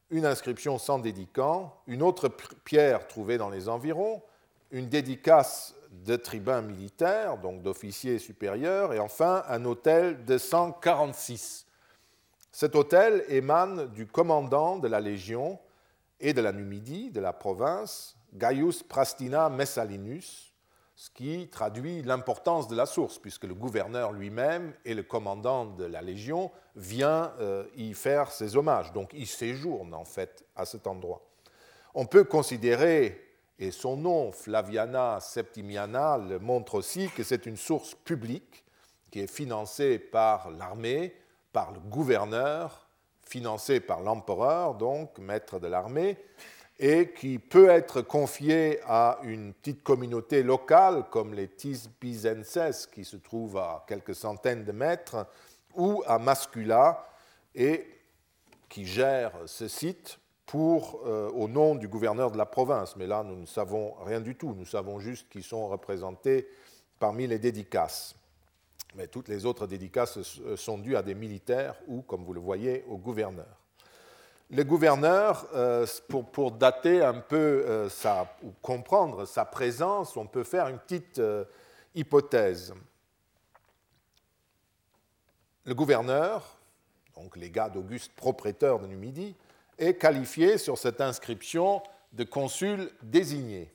[0.09, 2.29] une inscription sans dédicant, une autre
[2.63, 4.21] pierre trouvée dans les environs,
[4.71, 11.65] une dédicace de tribun militaire, donc d'officiers supérieurs, et enfin un hôtel de 146.
[12.51, 15.59] Cet hôtel émane du commandant de la Légion
[16.19, 20.44] et de la Numidie, de la province, Gaius Prastina Messalinus,
[20.95, 25.83] ce qui traduit l'importance de la source, puisque le gouverneur lui-même et le commandant de
[25.83, 28.93] la Légion vient euh, y faire ses hommages.
[28.93, 31.21] Donc il séjourne en fait à cet endroit.
[31.93, 33.21] On peut considérer,
[33.59, 38.63] et son nom, Flaviana Septimiana, le montre aussi, que c'est une source publique
[39.11, 41.13] qui est financée par l'armée,
[41.51, 42.87] par le gouverneur,
[43.21, 46.17] financée par l'empereur, donc maître de l'armée,
[46.77, 53.15] et qui peut être confié à une petite communauté locale comme les Tisbizenses qui se
[53.15, 55.25] trouvent à quelques centaines de mètres
[55.73, 57.05] ou à Mascula
[57.53, 57.87] et
[58.67, 62.95] qui gère ce site pour, euh, au nom du gouverneur de la province.
[62.97, 64.53] Mais là, nous ne savons rien du tout.
[64.53, 66.47] Nous savons juste qu'ils sont représentés
[66.99, 68.15] parmi les dédicaces.
[68.95, 70.19] Mais toutes les autres dédicaces
[70.55, 73.64] sont dues à des militaires ou, comme vous le voyez, au gouverneur.
[74.51, 77.89] Le gouverneur, euh, pour, dater un peu euh,
[78.43, 81.21] ou comprendre sa présence, on peut faire une petite
[81.95, 82.73] hypothèse.
[85.65, 86.57] Le gouverneur,
[87.15, 89.35] donc gars d'Auguste propriétaire de Numidie,
[89.79, 91.81] est qualifié sur cette inscription
[92.13, 93.71] de consul désigné.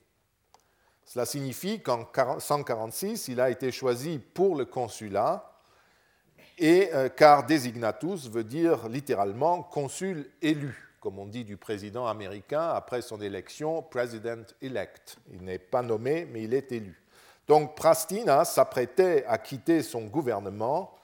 [1.05, 2.07] Cela signifie qu'en
[2.39, 5.50] 146, il a été choisi pour le consulat,
[6.61, 12.69] et, euh, car designatus veut dire littéralement consul élu, comme on dit du président américain
[12.69, 15.17] après son élection, president elect.
[15.33, 17.03] Il n'est pas nommé, mais il est élu.
[17.49, 20.95] Donc Prastina s'apprêtait à quitter son gouvernement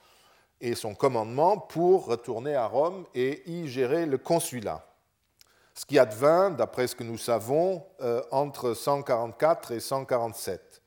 [0.60, 4.86] et son commandement pour retourner à Rome et y gérer le consulat.
[5.74, 10.82] Ce qui advint, d'après ce que nous savons, euh, entre 144 et 147.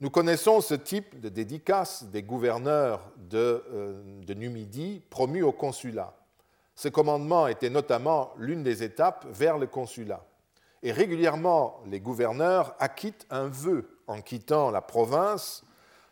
[0.00, 6.14] Nous connaissons ce type de dédicace des gouverneurs de, euh, de Numidie promus au consulat.
[6.74, 10.24] Ce commandement était notamment l'une des étapes vers le consulat.
[10.82, 15.64] Et régulièrement, les gouverneurs acquittent un vœu en quittant la province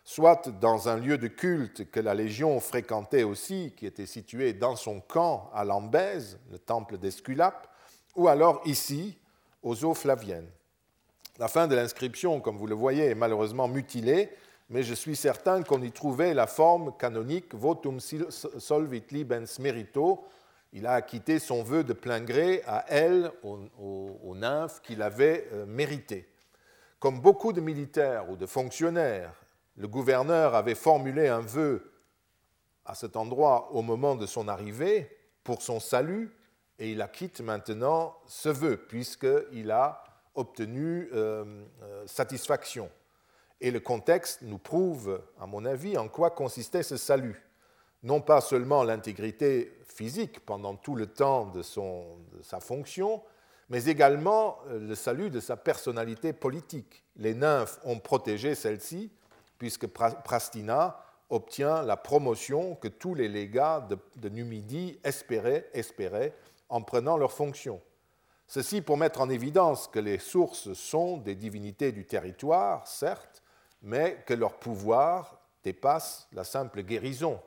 [0.04, 4.76] soit dans un lieu de culte que la Légion fréquentait aussi, qui était situé dans
[4.76, 7.68] son camp à Lambèse, le temple d'Esculape,
[8.16, 9.18] ou alors ici,
[9.62, 10.50] aux eaux flaviennes.
[11.42, 14.30] La fin de l'inscription, comme vous le voyez, est malheureusement mutilée,
[14.70, 20.22] mais je suis certain qu'on y trouvait la forme canonique votum solvit libens merito.
[20.72, 25.66] Il a acquitté son vœu de plein gré à elle, aux, nymphes qu'il avait euh,
[25.66, 26.28] mérité.
[27.00, 29.34] Comme beaucoup de militaires ou de fonctionnaires
[29.76, 31.92] le gouverneur avait formulé un vœu
[32.84, 35.10] à cet endroit au moment de son arrivée
[35.42, 36.36] pour son salut,
[36.78, 41.44] et il acquitte maintenant ce vœu, puisqu'il a obtenu euh,
[41.82, 42.90] euh, satisfaction.
[43.60, 47.46] Et le contexte nous prouve, à mon avis, en quoi consistait ce salut.
[48.02, 53.22] Non pas seulement l'intégrité physique pendant tout le temps de, de sa fonction,
[53.68, 57.04] mais également euh, le salut de sa personnalité politique.
[57.16, 59.10] Les nymphes ont protégé celle-ci
[59.58, 60.98] puisque Prastina
[61.30, 66.34] obtient la promotion que tous les légats de, Numidie espéraient, espéraient
[66.68, 67.80] en prenant leurs fonctions.
[68.52, 73.42] Ceci pour mettre en évidence que les sources sont des divinités du territoire, certes,
[73.80, 77.40] mais que leur pouvoir dépasse la simple guérison.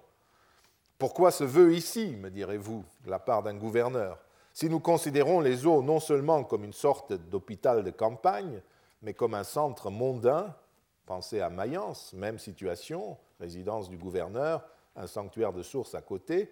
[0.97, 4.17] Pourquoi ce vœu ici, me direz-vous, de la part d'un gouverneur
[4.51, 8.59] Si nous considérons les eaux non seulement comme une sorte d'hôpital de campagne,
[9.03, 10.55] mais comme un centre mondain
[11.05, 16.49] Pensez à Mayence, même situation, résidence du gouverneur, un sanctuaire de sources à côté.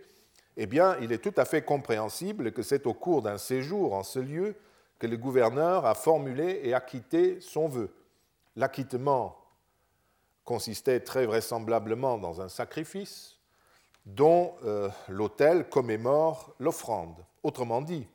[0.57, 4.03] Eh bien, il est tout à fait compréhensible que c'est au cours d'un séjour en
[4.03, 4.55] ce lieu
[4.99, 7.93] que le gouverneur a formulé et acquitté son vœu.
[8.55, 9.37] L'acquittement
[10.43, 13.39] consistait très vraisemblablement dans un sacrifice
[14.05, 17.25] dont euh, l'autel commémore l'offrande.
[17.41, 18.07] Autrement dit,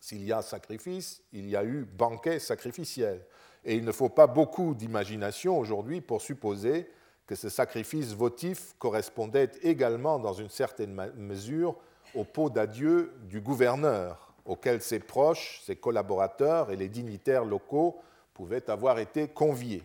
[0.00, 3.24] s'il y a sacrifice, il y a eu banquet sacrificiel.
[3.64, 6.90] Et il ne faut pas beaucoup d'imagination aujourd'hui pour supposer
[7.26, 11.76] que ce sacrifice votif correspondait également, dans une certaine mesure,
[12.14, 17.96] au pot d'adieu du gouverneur, auquel ses proches, ses collaborateurs et les dignitaires locaux
[18.34, 19.82] pouvaient avoir été conviés.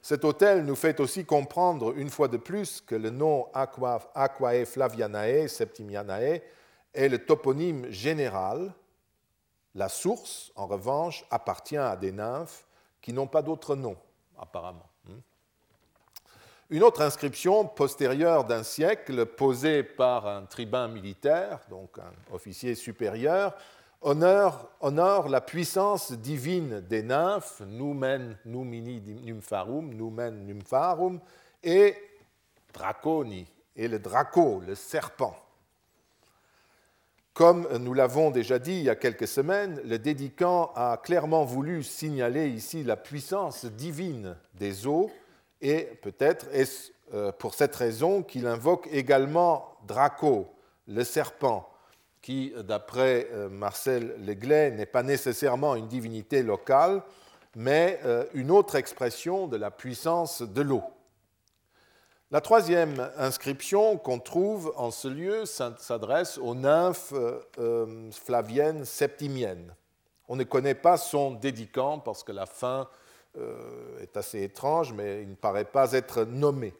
[0.00, 5.48] Cet hôtel nous fait aussi comprendre une fois de plus que le nom Aquae Flavianae
[5.48, 6.42] Septimianae
[6.92, 8.74] est le toponyme général.
[9.74, 12.66] La source, en revanche, appartient à des nymphes
[13.00, 13.96] qui n'ont pas d'autre nom,
[14.38, 14.88] apparemment.
[16.70, 23.54] Une autre inscription postérieure d'un siècle, posée par un tribun militaire, donc un officier supérieur,
[24.00, 31.20] honore, honore la puissance divine des nymphes, numen numini nympharum, numen nympharum,
[31.62, 31.96] et
[32.72, 33.46] draconi,
[33.76, 35.36] et le draco, le serpent.
[37.34, 41.82] Comme nous l'avons déjà dit il y a quelques semaines, le dédicant a clairement voulu
[41.82, 45.10] signaler ici la puissance divine des eaux
[45.64, 50.54] et peut-être est-ce euh, pour cette raison qu'il invoque également Draco,
[50.86, 51.68] le serpent,
[52.22, 57.02] qui, d'après euh, Marcel Leglet, n'est pas nécessairement une divinité locale,
[57.56, 60.82] mais euh, une autre expression de la puissance de l'eau.
[62.30, 67.14] La troisième inscription qu'on trouve en ce lieu s'adresse aux nymphes
[68.10, 69.72] flaviennes septimiennes.
[70.26, 72.88] On ne connaît pas son dédicant parce que la fin
[73.36, 76.74] euh, est assez étrange, mais il ne paraît pas être nommé.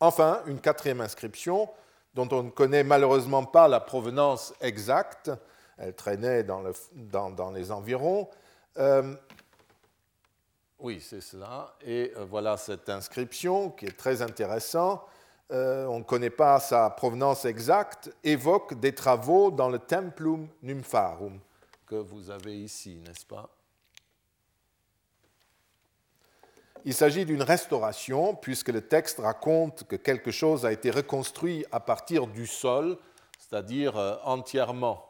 [0.00, 1.68] Enfin, une quatrième inscription
[2.14, 5.30] dont on ne connaît malheureusement pas la provenance exacte.
[5.78, 8.28] elle traînait dans, les environs.
[10.78, 11.74] oui, c'est cela.
[11.84, 15.02] Et voilà cette inscription qui est très intéressante.
[15.50, 21.38] on ne connaît pas sa provenance exacte, évoque des travaux dans le Templum Nympharum
[21.92, 23.50] que vous avez ici, n'est-ce pas?
[26.84, 31.78] Il s'agit d'une restauration, puisque le texte raconte que quelque chose a été reconstruit à
[31.78, 32.98] partir du sol,
[33.38, 35.06] c'est-à-dire euh, entièrement,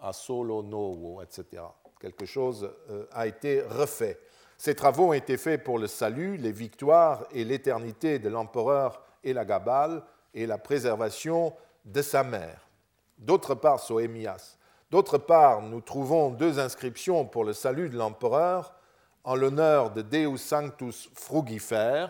[0.00, 1.62] à solo novo, etc.
[1.98, 4.18] Quelque chose euh, a été refait.
[4.58, 10.02] Ces travaux ont été faits pour le salut, les victoires et l'éternité de l'empereur Elagabal
[10.34, 11.54] et la préservation
[11.84, 12.68] de sa mère.
[13.16, 13.80] D'autre part.
[14.90, 18.74] D'autre part, nous trouvons deux inscriptions pour le salut de l'empereur
[19.24, 22.08] en l'honneur de Deus Sanctus Frugifer,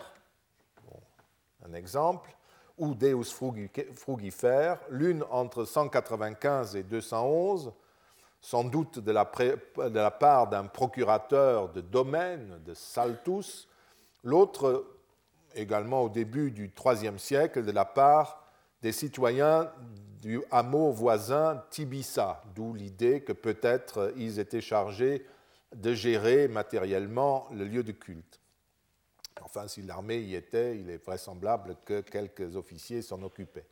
[1.65, 2.35] un exemple,
[2.77, 7.73] ou Deus Frugifer, l'une entre 195 et 211,
[8.41, 9.25] sans doute de la,
[10.11, 13.67] part d'un procurateur de domaine, de Saltus,
[14.23, 14.85] l'autre
[15.55, 18.45] également au début du IIIe siècle de la part
[18.81, 19.69] des citoyens
[20.21, 25.25] du hameau voisin Tibissa, d'où l'idée que peut-être ils étaient chargés
[25.75, 28.39] de gérer matériellement le lieu de culte.
[29.41, 33.65] Enfin, si l'armée y était, il est vraisemblable que quelques officiers s'en occupaient.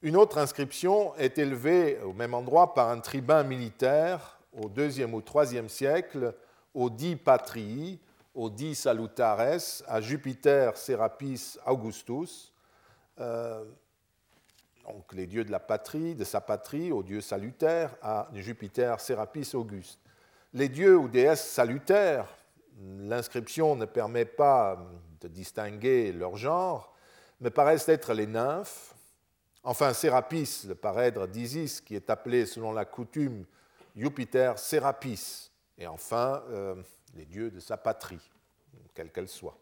[0.00, 5.22] Une autre inscription est élevée au même endroit par un tribun militaire au IIe ou
[5.22, 6.34] IIIe siècle,
[6.74, 8.00] au dit Patrii,
[8.34, 12.52] au dit Salutares, à Jupiter Serapis Augustus,
[13.20, 13.64] euh,
[14.84, 19.50] donc les dieux de la patrie, de sa patrie, au dieu salutaire, à Jupiter Serapis
[19.54, 20.00] Auguste
[20.54, 22.26] les dieux ou déesses salutaires,
[22.80, 24.78] l'inscription ne permet pas
[25.20, 26.94] de distinguer leur genre,
[27.40, 28.94] mais paraissent être les nymphes.
[29.64, 33.44] Enfin, Sérapis, le parèdre d'Isis, qui est appelé selon la coutume
[33.96, 35.50] Jupiter Sérapis.
[35.78, 36.74] Et enfin, euh,
[37.14, 38.30] les dieux de sa patrie,
[38.94, 39.56] quelle qu'elle soit.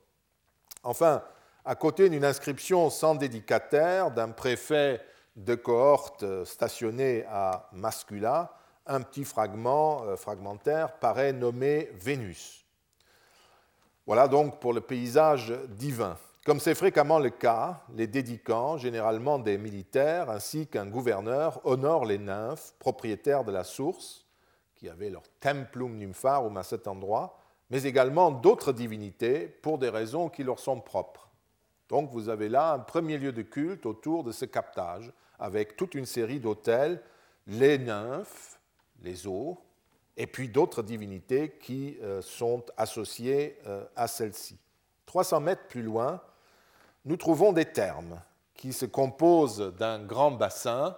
[0.82, 1.22] Enfin,
[1.64, 5.02] à côté d'une inscription sans dédicataire d'un préfet
[5.36, 12.64] de cohorte stationné à Mascula, un petit fragment euh, fragmentaire paraît nommé Vénus.
[14.06, 16.16] Voilà donc pour le paysage divin.
[16.44, 22.18] Comme c'est fréquemment le cas, les dédicants, généralement des militaires, ainsi qu'un gouverneur, honorent les
[22.18, 24.26] nymphes, propriétaires de la source,
[24.74, 30.30] qui avaient leur templum nympharum à cet endroit, mais également d'autres divinités pour des raisons
[30.30, 31.28] qui leur sont propres.
[31.90, 35.94] Donc vous avez là un premier lieu de culte autour de ce captage, avec toute
[35.94, 37.02] une série d'autels,
[37.46, 38.49] les nymphes,
[39.02, 39.58] les eaux,
[40.16, 44.58] et puis d'autres divinités qui euh, sont associées euh, à celles-ci.
[45.06, 46.20] 300 mètres plus loin,
[47.04, 48.20] nous trouvons des thermes
[48.54, 50.96] qui se composent d'un grand bassin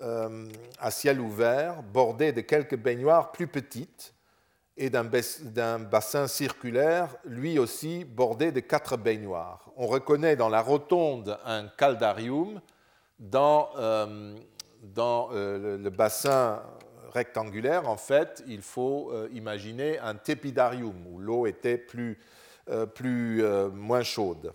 [0.00, 0.48] euh,
[0.78, 4.14] à ciel ouvert, bordé de quelques baignoires plus petites,
[4.78, 9.68] et d'un bassin circulaire, lui aussi bordé de quatre baignoires.
[9.76, 12.62] On reconnaît dans la rotonde un caldarium,
[13.18, 13.68] dans,
[14.82, 16.62] dans le bassin
[17.12, 22.18] rectangulaire, en fait, il faut euh, imaginer un tepidarium où l'eau était plus,
[22.68, 24.52] euh, plus euh, moins chaude.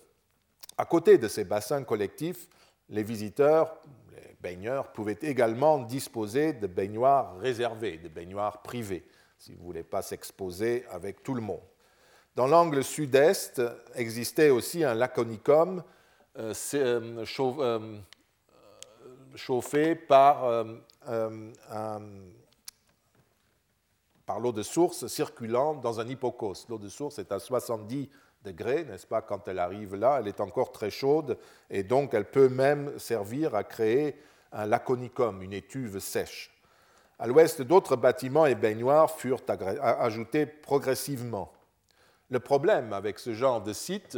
[0.77, 2.47] À côté de ces bassins collectifs,
[2.89, 3.77] les visiteurs,
[4.11, 9.05] les baigneurs, pouvaient également disposer de baignoires réservées, de baignoires privées,
[9.37, 11.63] si vous ne voulez pas s'exposer avec tout le monde.
[12.35, 13.61] Dans l'angle sud-est
[13.95, 15.83] existait aussi un laconicum
[19.35, 20.65] chauffé par
[21.07, 22.01] un
[24.27, 26.67] par l'eau de source circulant dans un hypocauste.
[26.69, 28.09] L'eau de source est à 70
[28.43, 29.21] degrés, n'est-ce pas?
[29.21, 31.37] Quand elle arrive là, elle est encore très chaude
[31.69, 34.17] et donc elle peut même servir à créer
[34.51, 36.53] un laconicum, une étuve sèche.
[37.19, 39.41] À l'ouest, d'autres bâtiments et baignoires furent
[39.81, 41.51] ajoutés progressivement.
[42.29, 44.17] Le problème avec ce genre de site,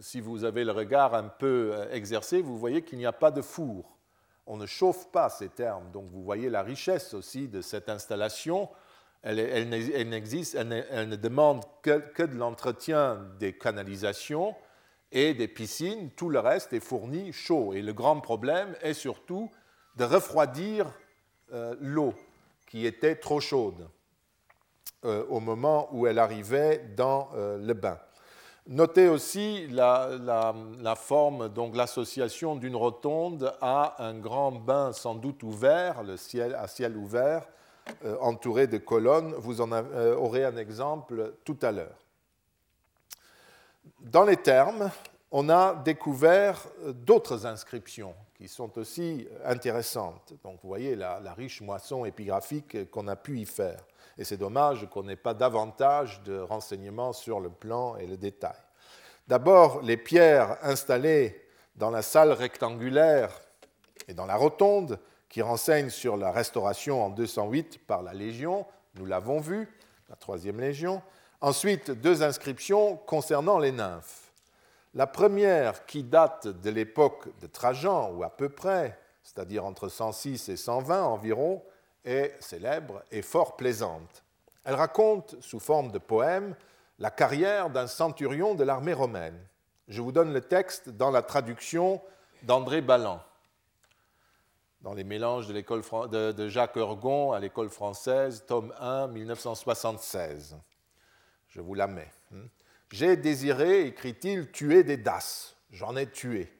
[0.00, 3.30] si vous avez le regard un peu euh, exercé, vous voyez qu'il n'y a pas
[3.30, 3.98] de four.
[4.46, 8.70] On ne chauffe pas ces termes, donc vous voyez la richesse aussi de cette installation
[9.22, 9.68] elle,
[10.08, 14.54] n'existe, elle, ne demande que, de l'entretien des canalisations
[15.12, 16.10] et des piscines.
[16.10, 17.74] Tout le reste est fourni chaud.
[17.74, 19.50] Et le grand problème est surtout
[19.96, 20.90] de refroidir
[21.52, 22.14] euh, l'eau
[22.66, 23.88] qui était trop chaude
[25.04, 27.98] euh, au moment où elle arrivait dans euh, le bain.
[28.66, 36.04] Notez aussi la, forme, donc l'association d'une rotonde à un grand bain sans doute ouvert,
[36.04, 37.48] le ciel, à ciel ouvert,
[38.04, 39.34] euh, entouré de colonnes.
[39.34, 41.98] Vous en euh, aurez un exemple tout à l'heure.
[44.00, 44.90] Dans les termes,
[45.30, 50.32] on a découvert euh, d'autres inscriptions qui sont aussi intéressantes.
[50.42, 53.84] Donc vous voyez la, la riche moisson épigraphique qu'on a pu y faire.
[54.16, 58.56] Et c'est dommage qu'on n'ait pas davantage de renseignements sur le plan et le détail.
[59.28, 63.30] D'abord, les pierres installées dans la salle rectangulaire
[64.08, 64.98] et dans la rotonde
[65.30, 68.66] qui renseignent sur la restauration en 208 par la Légion,
[68.96, 69.68] nous l'avons vu,
[70.10, 71.00] la troisième Légion.
[71.40, 74.32] Ensuite, deux inscriptions concernant les nymphes.
[74.92, 80.48] La première, qui date de l'époque de Trajan, ou à peu près, c'est-à-dire entre 106
[80.48, 81.62] et 120 environ,
[82.04, 84.24] est célèbre et fort plaisante.
[84.64, 86.56] Elle raconte, sous forme de poème,
[86.98, 89.38] la carrière d'un centurion de l'armée romaine.
[89.86, 92.02] Je vous donne le texte dans la traduction
[92.42, 93.20] d'André Balland
[94.80, 100.56] dans les mélanges de, de, Jacques Ergon à l'école française, tome 1, 1976.
[101.48, 102.10] Je vous la mets.
[102.30, 102.46] Hmm.
[102.90, 105.56] J'ai désiré, écrit-il, tuer des DAS.
[105.70, 106.50] J'en ai tué.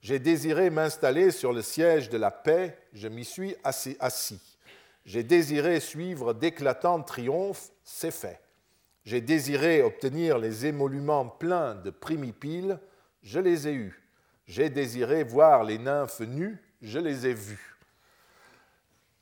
[0.00, 2.78] J'ai désiré m'installer sur le siège de la paix.
[2.92, 4.58] Je m'y suis assis.
[5.04, 7.70] J'ai désiré suivre d'éclatants triomphes.
[7.82, 8.40] C'est fait.
[9.04, 12.78] J'ai désiré obtenir les émoluments pleins de primipiles.
[13.22, 14.00] Je les ai eus.
[14.46, 17.76] J'ai désiré voir les nymphes nues je les ai vus.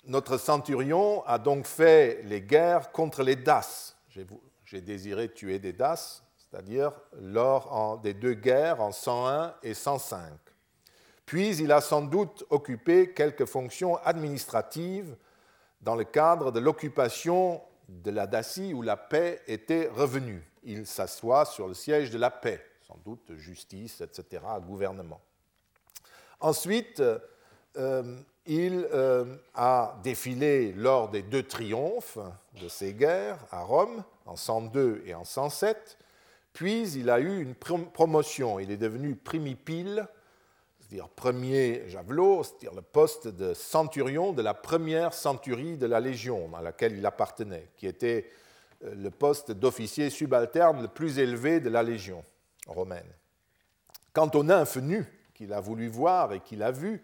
[0.05, 3.97] Notre centurion a donc fait les guerres contre les Das.
[4.65, 10.33] J'ai désiré tuer des Das, c'est-à-dire lors des deux guerres en 101 et 105.
[11.25, 15.17] Puis il a sans doute occupé quelques fonctions administratives
[15.81, 20.49] dans le cadre de l'occupation de la Dacie où la paix était revenue.
[20.63, 25.21] Il s'assoit sur le siège de la paix, sans doute justice, etc., gouvernement.
[26.41, 27.03] Ensuite,
[28.47, 29.25] il euh,
[29.55, 32.19] a défilé lors des deux triomphes
[32.61, 35.99] de ces guerres à Rome en 102 et en 107,
[36.53, 40.07] puis il a eu une promotion, il est devenu primipile,
[40.79, 46.49] c'est-à-dire premier javelot, c'est-à-dire le poste de centurion de la première centurie de la Légion
[46.55, 48.31] à laquelle il appartenait, qui était
[48.85, 52.25] euh, le poste d'officier subalterne le plus élevé de la Légion
[52.69, 53.13] romaine.
[54.13, 57.03] Quant aux nymphes nues qu'il a voulu voir et qu'il a vues,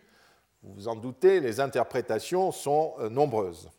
[0.63, 3.71] vous vous en doutez, les interprétations sont euh, nombreuses.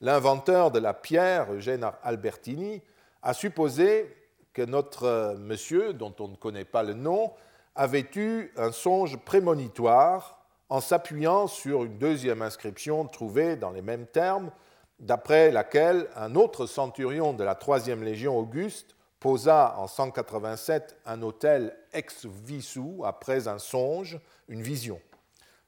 [0.00, 2.82] L'inventeur de la pierre, Eugène Albertini,
[3.22, 4.14] a supposé
[4.52, 7.32] que notre euh, monsieur, dont on ne connaît pas le nom,
[7.76, 14.06] avait eu un songe prémonitoire en s'appuyant sur une deuxième inscription trouvée dans les mêmes
[14.06, 14.50] termes,
[14.98, 21.76] d'après laquelle un autre centurion de la troisième légion Auguste posa en 187 un hôtel
[21.92, 24.18] ex visu après un songe,
[24.48, 25.00] une vision.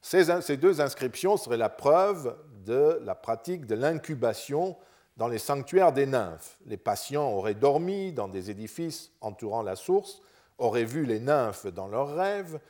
[0.08, 4.76] Ces, deux inscriptions seraient la preuve de la pratique de l'incubation
[5.16, 6.58] dans les sanctuaires des nymphes.
[6.66, 10.22] Les patients auraient dormi dans des édifices entourant la source,
[10.58, 12.60] auraient vu les nymphes dans leurs rêves.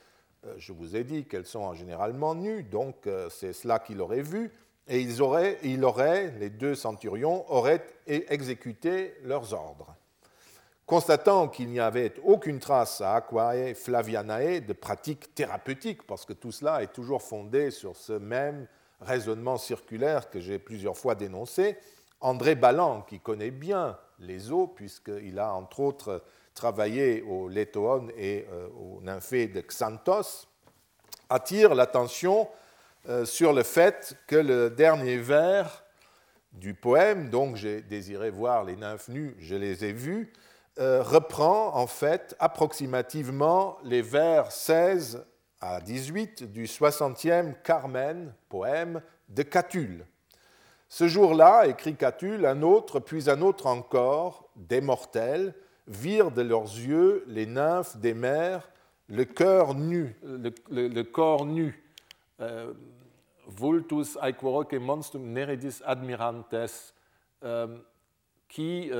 [0.47, 4.23] Euh, je vous ai dit qu'elles sont généralement nues, donc euh, c'est cela qu'ils auraient
[4.23, 4.51] vu.
[4.89, 9.96] Et les deux centurions auraient exécuté leurs ordres.
[10.87, 16.53] Constatant qu'il n'y avait aucune trace à Aquae Flavianae de pratique thérapeutique, parce que tout
[16.53, 18.69] cela est toujours fondé sur ce même
[19.01, 21.77] raisonnement circulaire que j'ai plusieurs fois dénoncé,
[22.21, 26.23] André Balland, qui connaît bien les eaux, puisqu'il a entre autres
[26.55, 30.47] travaillé au Létoon et euh, au nymphée de Xanthos,
[31.29, 32.49] attire l'attention
[33.09, 35.85] euh, sur le fait que le dernier vers
[36.53, 40.33] du poème, donc j'ai désiré voir les nymphes nues, je les ai vues,
[40.79, 45.25] euh, reprend en fait approximativement les vers 16
[45.61, 49.01] à 18 du 60e Carmen, poème
[49.31, 50.05] de Catulle.
[50.89, 55.55] Ce jour-là, écrit Catulle, un autre, puis un autre encore, des mortels,
[55.89, 58.71] virent de leurs yeux les nymphes des mers,
[59.09, 61.83] le cœur nu, le, corps nu.
[62.41, 62.75] Euh,
[63.49, 66.55] vultus aequoroque monstrum neredis admirantes,
[67.45, 67.79] euh,
[68.49, 68.91] qui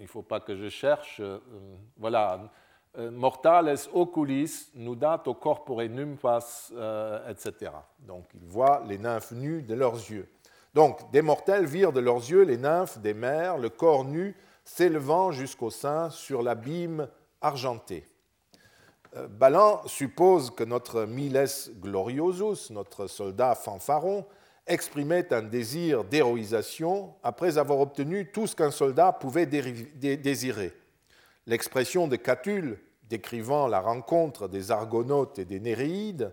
[0.00, 1.38] il ne faut pas que je cherche, euh,
[1.96, 2.52] voilà,
[2.98, 7.72] euh, mortales oculis nudato corpore nymphas, euh, etc.
[7.98, 10.28] Donc ils voient les nymphes nues de leurs yeux.
[10.72, 15.32] Donc des mortels virent de leurs yeux les nymphes des mers, le corps nu s'élevant
[15.32, 17.08] jusqu'au sein sur l'abîme
[17.40, 18.06] argenté.
[19.30, 21.46] Ballan suppose que notre Miles
[21.80, 24.26] Gloriosus, notre soldat fanfaron,
[24.68, 30.72] exprimait un désir d'héroïsation après avoir obtenu tout ce qu'un soldat pouvait désirer.
[31.46, 36.32] L'expression de Catulle, décrivant la rencontre des Argonautes et des Néréides,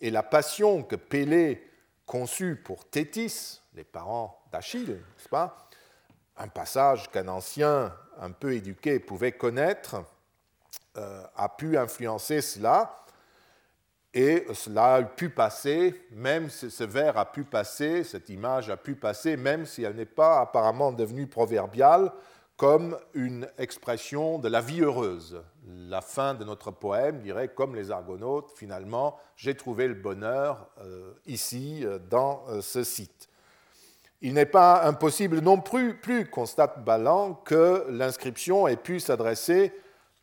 [0.00, 1.62] et la passion que Pélée
[2.06, 5.68] conçut pour Thétis, les parents d'Achille, n'est-ce pas?
[6.36, 10.04] Un passage qu'un ancien un peu éduqué pouvait connaître,
[10.96, 13.04] euh, a pu influencer cela.
[14.14, 18.94] Et cela a pu passer, même ce vers a pu passer, cette image a pu
[18.94, 22.10] passer, même si elle n'est pas apparemment devenue proverbiale,
[22.56, 25.40] comme une expression de la vie heureuse.
[25.88, 31.12] La fin de notre poème dirait, comme les Argonautes, finalement, j'ai trouvé le bonheur euh,
[31.26, 33.28] ici, euh, dans euh, ce site.
[34.22, 39.72] Il n'est pas impossible non plus, plus constate Ballan, que l'inscription ait pu s'adresser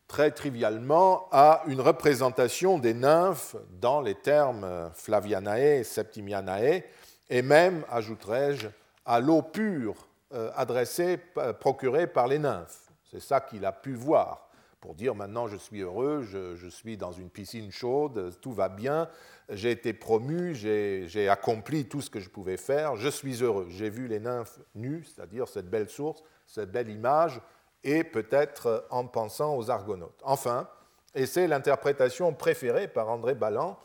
[0.08, 6.82] très trivialement à une représentation des nymphes dans les termes Flavianae, Septimianae,
[7.28, 8.68] et même, ajouterais-je,
[9.04, 9.94] à l'eau pure
[10.32, 11.18] euh, adressée,
[11.60, 12.90] procurée par les nymphes.
[13.10, 14.46] C'est ça qu'il a pu voir
[14.86, 19.08] pour dire maintenant je suis heureux, je, suis dans une piscine chaude, tout va bien,
[19.48, 23.66] j'ai été promu, j'ai accompli tout ce que je pouvais faire, je suis heureux.
[23.68, 27.40] J'ai vu les nymphes nues, c'est-à-dire cette belle source, cette belle image,
[27.86, 30.20] et peut-être en pensant aux Argonautes.
[30.24, 30.68] Enfin,
[31.14, 33.78] et c'est l'interprétation préférée par André Balland,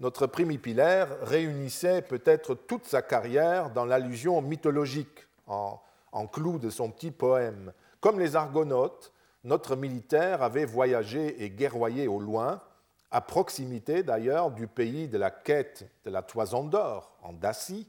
[0.00, 5.78] notre primipilaire réunissait peut-être toute sa carrière dans l'allusion mythologique en,
[6.10, 7.72] en clou de son petit poème.
[8.00, 9.12] Comme les Argonautes,
[9.44, 12.62] notre militaire avait voyagé et guerroyé au loin,
[13.10, 17.86] à proximité d'ailleurs du pays de la quête de la toison d'or, en Dacie,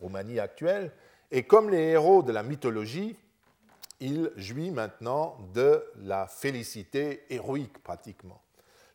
[0.00, 0.92] Roumanie actuelle,
[1.30, 3.16] et comme les héros de la mythologie,
[4.00, 8.40] il jouit maintenant de la félicité héroïque pratiquement.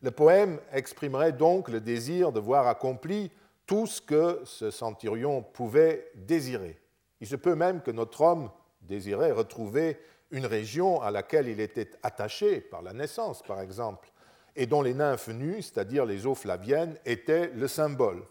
[0.02, 3.30] Le poème exprimerait donc le désir de voir accompli
[3.66, 6.80] tout ce que ce centurion pouvait désirer.
[7.20, 8.50] Il se peut même que notre homme
[8.82, 9.98] désirait retrouver
[10.30, 14.10] une région à laquelle il était attaché par la naissance, par exemple,
[14.56, 18.22] et dont les nymphes nues, c'est-à-dire les eaux flaviennes, étaient le symbole.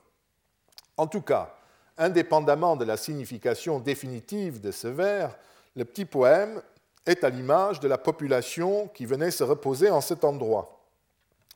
[0.98, 1.56] En tout cas,
[1.98, 5.38] indépendamment de la signification définitive de ce vers,
[5.76, 6.62] le petit poème
[7.06, 10.86] est à l'image de la population qui venait se reposer en cet endroit.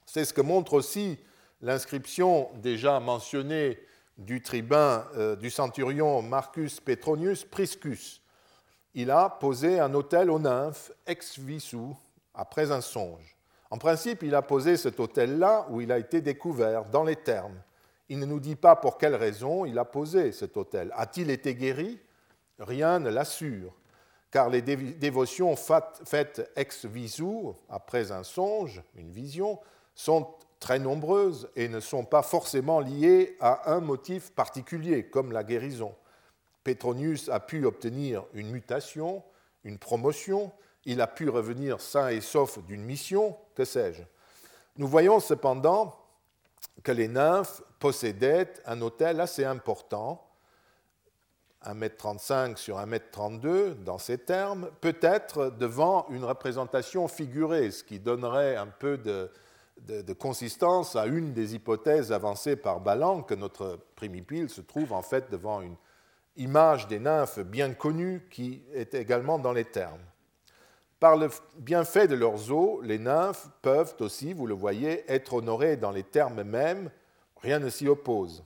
[0.06, 1.20] C'est ce que montre aussi
[1.62, 3.80] l'inscription déjà mentionnée
[4.18, 8.22] du tribun euh, du centurion Marcus Petronius Priscus.
[8.94, 11.96] Il a posé un autel aux nymphes ex visu
[12.34, 13.36] après un songe.
[13.72, 17.60] En principe, il a posé cet autel-là où il a été découvert, dans les termes.
[18.08, 20.92] Il ne nous dit pas pour quelle raison il a posé cet autel.
[20.96, 22.00] A-t-il été guéri?
[22.60, 23.74] Rien ne l'assure
[24.34, 29.60] car les dévotions faites ex visu, après un songe, une vision,
[29.94, 30.28] sont
[30.60, 35.94] très nombreuses et ne sont pas forcément liées à un motif particulier, comme la guérison.
[36.64, 39.22] Petronius a pu obtenir une mutation,
[39.66, 40.52] une promotion,
[40.86, 44.02] il a pu revenir sain et sauf d'une mission, que sais-je.
[44.78, 45.96] Nous voyons cependant
[46.82, 50.26] que les nymphes possédaient un hôtel assez important,
[51.66, 58.68] 1m35 sur 1m32 dans ces termes, peut-être devant une représentation figurée, ce qui donnerait un
[58.68, 59.32] peu de,
[60.14, 65.32] consistance à une des hypothèses avancées par Ballan, que notre primipile se trouve en fait
[65.32, 65.76] devant une
[66.36, 70.02] image des nymphes bien connue qui est également dans les termes.
[71.00, 75.76] Par le bienfait de leurs eaux, les nymphes peuvent aussi, vous le voyez, être honorées
[75.76, 76.90] dans les termes mêmes,
[77.42, 78.44] rien ne s'y oppose.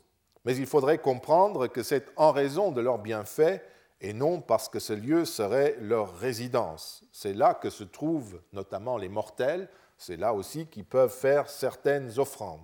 [0.47, 3.61] Mais il faudrait comprendre que c'est en raison de leurs bienfaits
[3.99, 7.03] et non parce que ce lieu serait leur résidence.
[7.11, 9.67] C'est là que se trouvent notamment les mortels,
[9.97, 12.63] c'est là aussi qu'ils peuvent faire certaines offrandes.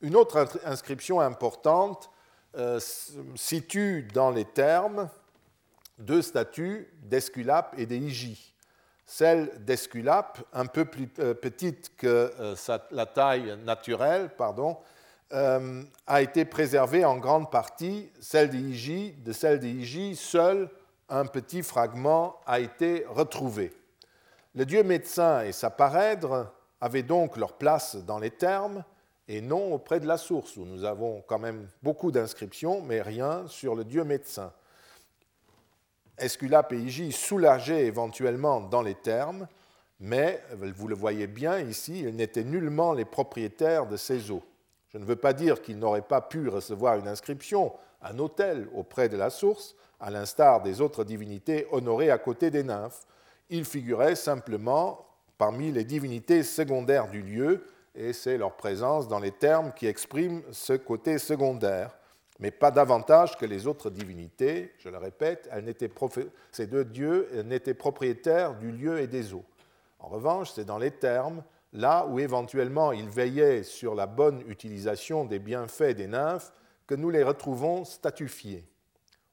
[0.00, 2.10] Une autre inscription importante
[2.56, 2.80] euh,
[3.34, 5.10] situe dans les termes
[5.98, 8.54] deux statues d'Esculape et d'Hygie.
[9.04, 14.78] Celle d'Esculape, un peu plus euh, petite que euh, la taille naturelle, pardon,
[15.32, 18.10] euh, a été préservée en grande partie.
[18.20, 20.68] Celle d'Iji, de celle d'Iji, seul
[21.08, 23.72] un petit fragment a été retrouvé.
[24.54, 28.84] Le dieu médecin et sa parèdre avaient donc leur place dans les termes
[29.28, 33.44] et non auprès de la source, où nous avons quand même beaucoup d'inscriptions, mais rien
[33.46, 34.52] sur le dieu médecin.
[36.18, 39.46] Esculape et Iji soulageaient éventuellement dans les termes,
[40.00, 40.42] mais
[40.74, 44.42] vous le voyez bien ici, ils n'étaient nullement les propriétaires de ces eaux.
[44.92, 47.72] Je ne veux pas dire qu'il n'aurait pas pu recevoir une inscription,
[48.02, 52.64] un autel auprès de la source, à l'instar des autres divinités honorées à côté des
[52.64, 53.06] nymphes.
[53.50, 55.06] Il figurait simplement
[55.38, 57.64] parmi les divinités secondaires du lieu,
[57.94, 61.96] et c'est leur présence dans les termes qui expriment ce côté secondaire,
[62.38, 64.72] mais pas davantage que les autres divinités.
[64.78, 65.50] Je le répète,
[66.52, 69.44] ces deux dieux n'étaient propriétaires du lieu et des eaux.
[69.98, 75.24] En revanche, c'est dans les termes là où éventuellement ils veillaient sur la bonne utilisation
[75.24, 76.52] des bienfaits des nymphes,
[76.86, 78.66] que nous les retrouvons statufiés.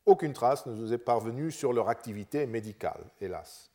[0.06, 3.72] Aucune trace ne nous est parvenue sur leur activité médicale, hélas.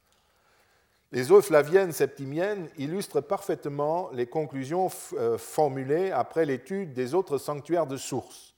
[1.11, 7.87] Les eaux flaviennes septimiennes illustrent parfaitement les conclusions euh, formulées après l'étude des autres sanctuaires
[7.87, 8.55] de source.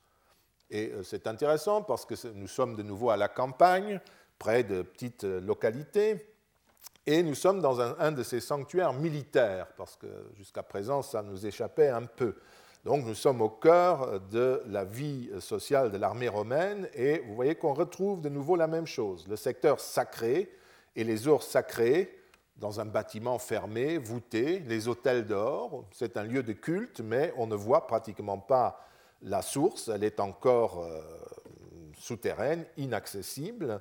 [0.70, 4.00] Et euh, c'est intéressant parce que nous sommes de nouveau à la campagne,
[4.38, 6.33] près de petites localités,
[7.06, 11.46] et nous sommes dans un, de ces sanctuaires militaires, parce que jusqu'à présent, ça nous
[11.46, 12.36] échappait un peu.
[12.84, 17.54] Donc nous sommes au cœur de la vie sociale de l'armée romaine, et vous voyez
[17.54, 19.26] qu'on retrouve de nouveau la même chose.
[19.28, 20.50] Le secteur sacré
[20.96, 22.18] et les ours sacrés
[22.56, 25.84] dans un bâtiment fermé, voûté, les hôtels dehors.
[25.92, 28.80] C'est un lieu de culte, mais on ne voit pratiquement pas
[29.22, 31.00] la source, elle est encore euh,
[31.98, 33.80] souterraine, inaccessible.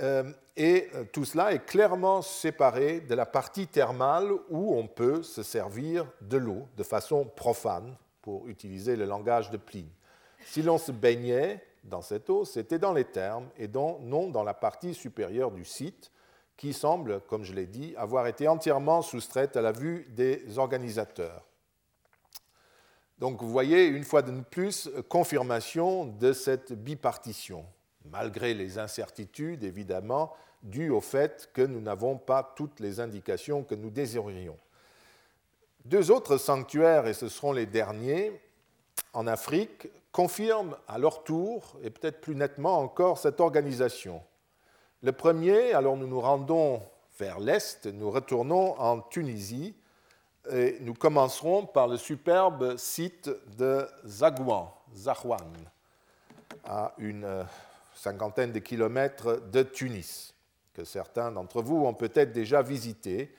[0.00, 5.22] Euh, et euh, tout cela est clairement séparé de la partie thermale où on peut
[5.22, 9.88] se servir de l'eau de façon profane, pour utiliser le langage de Pline.
[10.44, 14.54] Si l'on se baignait dans cette eau, c'était dans les thermes et non dans la
[14.54, 16.12] partie supérieure du site,
[16.56, 21.46] qui semble, comme je l'ai dit, avoir été entièrement soustraite à la vue des organisateurs.
[23.18, 27.64] Donc vous voyez, une fois de plus, confirmation de cette bipartition,
[28.10, 33.74] malgré les incertitudes, évidemment, dues au fait que nous n'avons pas toutes les indications que
[33.74, 34.56] nous désirions.
[35.84, 38.40] Deux autres sanctuaires, et ce seront les derniers,
[39.12, 44.22] en Afrique, confirment à leur tour, et peut-être plus nettement encore, cette organisation.
[45.02, 46.82] Le premier, alors nous nous rendons
[47.18, 49.74] vers l'est, nous retournons en Tunisie
[50.50, 55.52] et nous commencerons par le superbe site de Zagouan, Zahwan,
[56.64, 57.44] à une euh,
[57.98, 60.34] cinquantaine de kilomètres de Tunis,
[60.74, 63.34] que certains d'entre vous ont peut-être déjà visité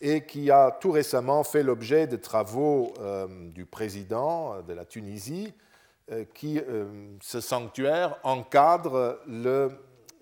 [0.00, 5.54] et qui a tout récemment fait l'objet de travaux euh, du président de la Tunisie,
[6.12, 6.60] euh, qui,
[7.20, 9.70] ce sanctuaire, encadre le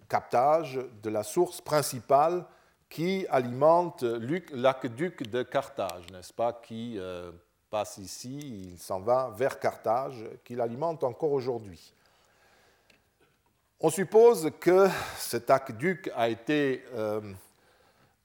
[0.09, 2.45] captage de la source principale
[2.95, 4.05] qui alimente
[4.53, 7.33] l'aqueduc de Carthage, n'est-ce pas, qui euh,
[7.69, 11.93] passe ici, il s'en va vers Carthage, qu'il alimente encore aujourd'hui.
[13.87, 17.21] On suppose que cet aqueduc a été euh,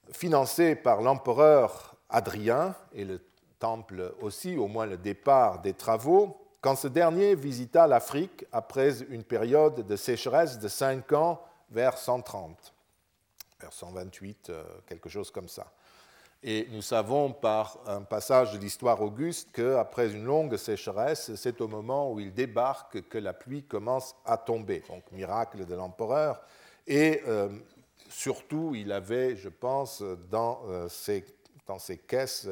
[0.09, 3.19] financé par l'empereur Adrien et le
[3.59, 9.25] temple aussi, au moins le départ des travaux, quand ce dernier visita l'Afrique après une
[9.25, 11.41] période de sécheresse de cinq ans
[11.71, 12.73] vers 130,
[13.59, 15.69] vers 128, euh, quelque chose comme ça.
[16.41, 21.67] Et nous savons par un passage de l'histoire auguste qu'après une longue sécheresse, c'est au
[21.67, 24.81] moment où il débarque que la pluie commence à tomber.
[24.87, 26.41] Donc, miracle de l'empereur.
[26.87, 27.49] Et euh,
[28.09, 31.25] surtout, il avait, je pense, dans, euh, ses,
[31.67, 32.47] dans ses caisses,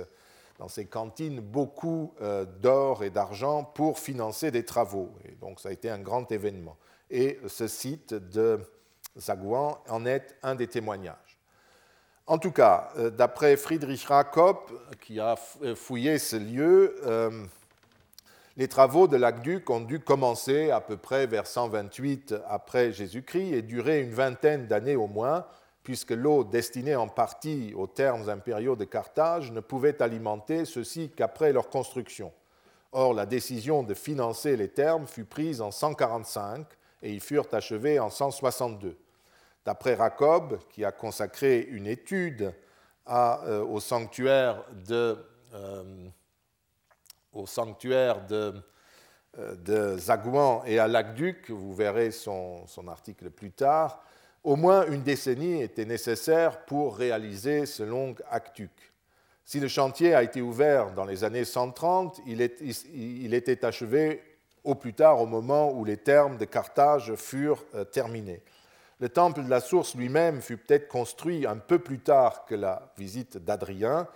[0.59, 2.15] dans ses cantines, beaucoup
[2.61, 5.11] d'or et d'argent pour financer des travaux.
[5.23, 6.75] Et donc, ça a été un grand événement.
[7.11, 8.59] Et ce site de
[9.17, 11.26] Zagouan en est un des témoignages.
[12.29, 17.45] En tout cas, euh, d'après Friedrich Rakopp, qui a euh, fouillé ce lieu, euh,
[18.57, 23.61] les travaux de l'aqueduc ont dû commencer à peu près vers 128 après Jésus-Christ et
[23.61, 25.45] durer une vingtaine d'années au moins,
[25.83, 31.53] puisque l'eau destinée en partie aux termes impériaux de Carthage ne pouvait alimenter ceux-ci qu'après
[31.53, 32.33] leur construction.
[32.91, 36.65] Or, la décision de financer les termes fut prise en 145
[37.03, 38.97] et ils furent achevés en 162.
[39.67, 42.53] D'après Racob, qui a consacré une étude
[43.09, 45.17] euh, au sanctuaire de,
[45.53, 46.07] euh,
[49.37, 54.01] euh, de Zagouan et à Lacduc, vous verrez son, article plus tard,
[54.41, 58.71] au moins une décennie était nécessaire pour réaliser ce long aqueduc.
[59.43, 62.39] Si le chantier a été ouvert dans les années 130, il,
[62.95, 64.23] il était achevé
[64.63, 68.41] au plus tard au moment où les termes de Carthage furent terminés.
[68.99, 72.91] Le temple de la source lui-même fut peut-être construit un peu plus tard que la
[72.97, 74.07] visite d'Adrien,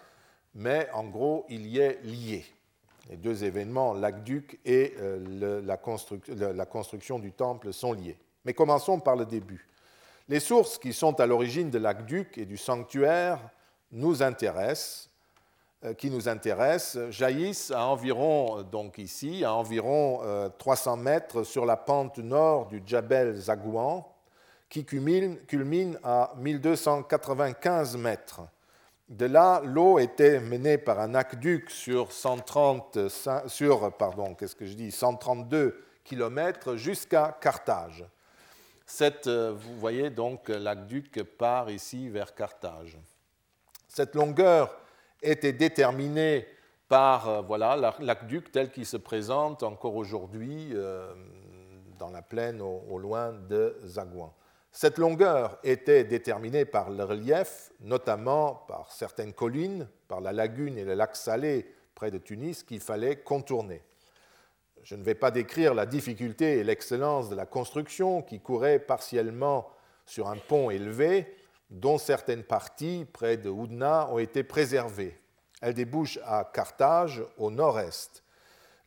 [0.55, 2.45] mais en gros, il y est lié.
[3.09, 8.17] Les deux événements, l'aqueduc et euh, la, construction du temple, sont liés.
[8.43, 9.67] Mais commençons par le début.
[10.27, 13.39] Les sources qui sont à l'origine de l'aqueduc et du sanctuaire
[13.91, 15.11] nous intéressent,
[15.83, 20.21] euh, qui nous intéressent, jaillissent à environ, donc ici, à environ
[20.57, 24.10] 300 euh, mètres sur la pente nord du Djabel Zagouan,
[24.71, 28.39] qui culmine, à 1295 mètres.
[29.09, 32.97] De là, l'eau était menée par un aqueduc sur, 130,
[33.47, 38.05] sur pardon, qu'est-ce que je dis, 132 km jusqu'à Carthage.
[39.27, 42.97] Euh, vous voyez donc, l'aqueduc part ici vers Carthage.
[43.89, 44.73] Cette longueur
[45.21, 46.47] était déterminée
[46.87, 51.13] par euh, voilà, l'aqueduc tel qu'il se présente encore aujourd'hui euh,
[51.99, 54.33] dans la plaine au, au loin de Zagouan.
[54.71, 60.85] Cette longueur était déterminée par le relief, notamment par certaines collines, par la lagune et
[60.85, 63.83] le lac Salé près de Tunis qu'il fallait contourner.
[64.83, 69.69] Je ne vais pas décrire la difficulté et l'excellence de la construction qui courait partiellement
[70.05, 71.35] sur un pont élevé
[71.69, 75.19] dont certaines parties près de Oudna ont été préservées.
[75.61, 78.23] Elle débouche à Carthage au nord-est.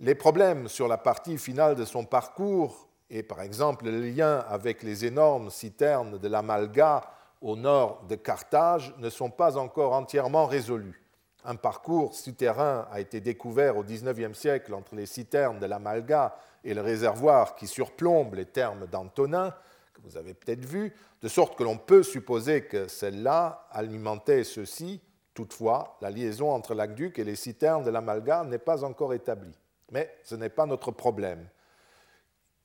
[0.01, 4.83] Les problèmes sur la partie finale de son parcours et par exemple le lien avec
[4.83, 7.03] les énormes citernes de la Malga
[7.41, 11.05] au nord de Carthage ne sont pas encore entièrement résolus.
[11.45, 16.35] Un parcours souterrain a été découvert au XIXe siècle entre les citernes de la Malga
[16.65, 19.55] et le réservoir qui surplombe les thermes d'Antonin,
[19.93, 25.03] que vous avez peut-être vu, de sorte que l'on peut supposer que celle-là alimentait ceux-ci.
[25.35, 29.59] Toutefois, la liaison entre l'aqueduc et les citernes de la Malga n'est pas encore établie.
[29.91, 31.47] Mais ce n'est pas notre problème.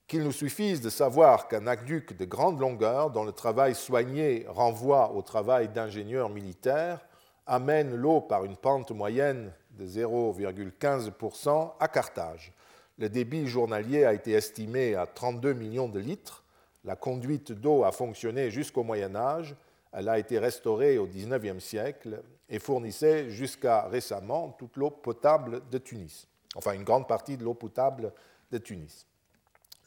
[0.10, 5.12] Qu'il nous suffise de savoir qu'un aqueduc de grande longueur, dont le travail soigné renvoie
[5.12, 7.06] au travail d'ingénieur militaire,
[7.46, 12.52] amène l'eau par une pente moyenne de 0,15% à Carthage.
[12.98, 16.44] Le débit journalier a été estimé à 32 millions de litres.
[16.86, 19.56] La conduite d'eau a fonctionné jusqu'au Moyen Âge.
[19.92, 25.78] Elle a été restaurée au XIXe siècle et fournissait jusqu'à récemment toute l'eau potable de
[25.78, 28.12] Tunis, enfin une grande partie de l'eau potable
[28.52, 29.06] de Tunis.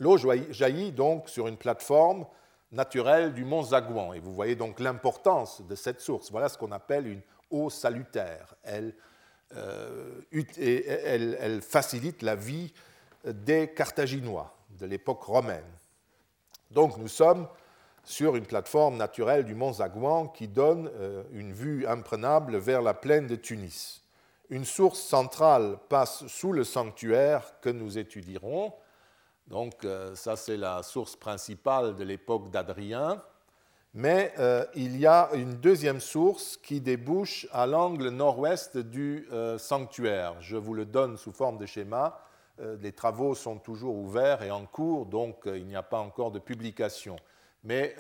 [0.03, 2.26] L'eau jaillit donc sur une plateforme
[2.72, 6.32] naturelle du mont Zagouan et vous voyez donc l'importance de cette source.
[6.32, 7.20] Voilà ce qu'on appelle une
[7.53, 8.57] eau salutaire.
[8.66, 8.90] Euh,
[10.59, 12.72] elle, elle, facilite la vie
[13.24, 15.70] des Carthaginois de l'époque romaine.
[16.72, 17.46] Donc nous sommes
[18.03, 22.94] sur une plateforme naturelle du mont Zagouan qui donne euh, une vue imprenable vers la
[22.94, 24.03] plaine de Tunis.
[24.50, 28.74] Une source centrale passe sous le sanctuaire que nous étudierons.
[29.47, 33.22] Donc euh, ça c'est la source principale de l'époque d'Adrien
[33.95, 39.59] mais euh, il y a une deuxième source qui débouche à l'angle nord-ouest du euh,
[39.59, 40.40] sanctuaire.
[40.40, 42.18] Je vous le donne sous forme de schéma.
[42.80, 46.38] Les travaux sont toujours ouverts et en cours, donc il n'y a pas encore de
[46.38, 47.16] publication.
[47.64, 47.97] Mais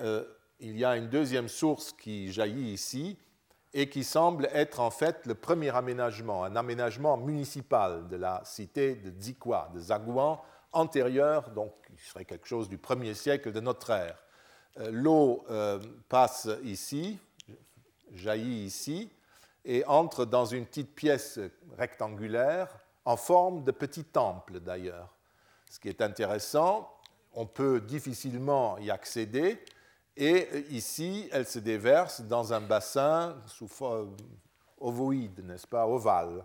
[0.60, 3.18] il y a une deuxième source qui jaillit ici
[3.74, 8.94] et qui semble être en fait le premier aménagement, un aménagement municipal de la cité
[8.94, 10.40] de Dzikwa, de Zagouan,
[10.72, 14.22] antérieur, donc il serait quelque chose du premier siècle de notre ère.
[14.78, 17.18] Euh, l'eau euh, passe ici,
[18.12, 19.10] jaillit ici,
[19.64, 21.38] et entre dans une petite pièce
[21.76, 22.68] rectangulaire
[23.04, 25.14] en forme de petit temple d'ailleurs.
[25.70, 26.90] Ce qui est intéressant,
[27.34, 29.58] on peut difficilement y accéder,
[30.16, 34.14] et ici, elle se déverse dans un bassin sous forme
[34.78, 36.44] ovoïde, n'est-ce pas, ovale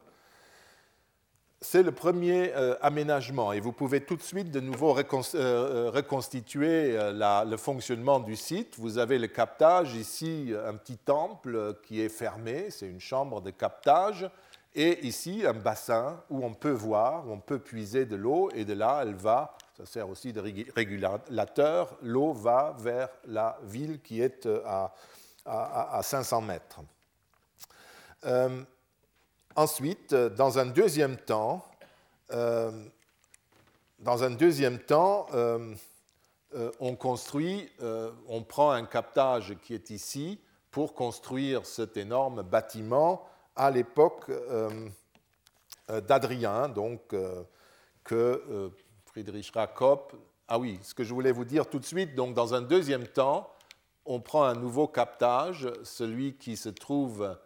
[1.60, 5.04] c'est le premier euh, aménagement et vous pouvez tout de suite de nouveau euh,
[5.36, 8.76] euh, reconstituer le fonctionnement du site.
[8.78, 13.50] Vous avez le captage ici, un petit temple qui est fermé, c'est une chambre de
[13.50, 14.30] captage,
[14.76, 18.64] et ici un bassin où on peut voir, où on peut puiser de l'eau et
[18.64, 20.44] de là elle va, ça sert aussi de
[20.76, 24.94] régulateur, l'eau va vers la ville qui est à,
[25.46, 26.82] à 500 mètres.
[29.58, 31.66] Ensuite, euh, dans un deuxième temps,
[32.32, 32.72] euh,
[33.98, 35.74] dans un deuxième temps, euh,
[36.80, 37.68] on construit,
[38.30, 40.40] on prend un captage qui est ici
[40.72, 44.32] pour construire cet énorme bâtiment à l'époque
[45.90, 47.14] d'Adrien, donc
[48.04, 48.72] que
[49.06, 50.14] Friedrich Rakop.
[50.48, 53.08] Ah oui, ce que je voulais vous dire tout de suite, donc dans un deuxième
[53.08, 53.52] temps,
[54.06, 57.38] on prend un nouveau captage, celui qui se trouve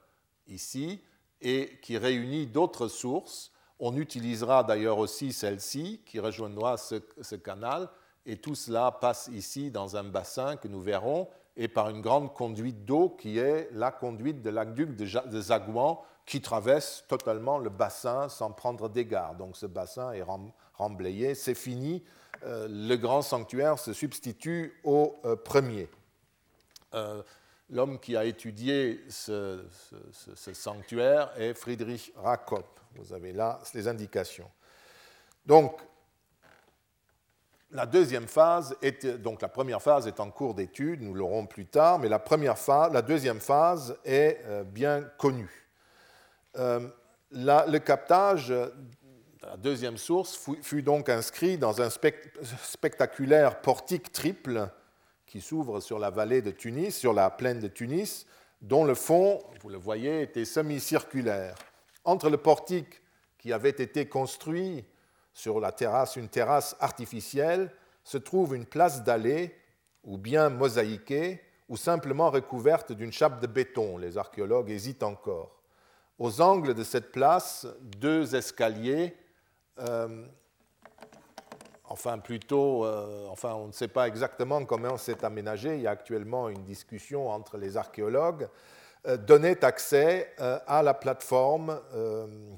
[0.47, 1.01] ici,
[1.41, 3.51] et qui réunit d'autres sources.
[3.79, 7.89] On utilisera d'ailleurs aussi celle-ci qui rejoindra ce, canal
[8.25, 11.27] et tout cela passe ici dans un bassin que nous verrons
[11.57, 16.41] et par une grande conduite d'eau qui est la conduite de l'aqueduc de Zagouan qui
[16.41, 19.35] traverse totalement le bassin sans prendre d'égard.
[19.35, 20.23] Donc ce bassin est
[20.75, 22.03] remblayé, c'est fini,
[22.43, 25.89] euh, le grand sanctuaire se substitue au euh, premier.
[26.93, 27.21] Euh,
[27.71, 29.63] L'homme qui a étudié ce,
[30.53, 32.81] sanctuaire est Friedrich Rakop.
[32.95, 34.51] Vous avez là les indications.
[35.45, 35.79] Donc,
[37.71, 41.65] la deuxième phase est, donc la première phase est en cours d'étude, nous l'aurons plus
[41.65, 45.69] tard, mais la, première phase, la deuxième phase est euh, bien connue.
[46.57, 46.89] Euh,
[47.31, 48.53] le captage,
[49.41, 54.69] la deuxième source, fut, donc inscrit dans un spectaculaire portique triple
[55.31, 58.25] qui s'ouvre sur la vallée de Tunis, sur la plaine de Tunis,
[58.61, 61.55] dont le fond, vous le voyez, était semi-circulaire.
[62.03, 63.01] Entre le portique
[63.37, 64.83] qui avait été construit
[65.33, 67.71] sur la terrasse, une terrasse artificielle,
[68.03, 69.55] se trouve une place d'allée
[70.03, 73.97] ou bien mosaïquée, ou simplement recouverte d'une chape de béton.
[73.97, 75.61] Les archéologues hésitent encore.
[76.19, 79.15] Aux angles de cette place, deux escaliers,
[79.79, 80.25] euh,
[81.91, 85.91] enfin plutôt, euh, enfin on ne sait pas exactement comment c'est aménagé, il y a
[85.91, 88.47] actuellement une discussion entre les archéologues,
[89.07, 91.79] euh, donnaient accès à la plateforme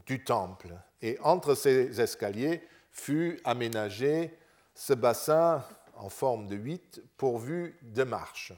[0.06, 0.74] du temple.
[1.02, 2.62] Et entre ces escaliers
[2.92, 4.38] fut aménagé
[4.74, 5.64] ce bassin
[5.96, 8.54] en forme de huit pourvu de marches.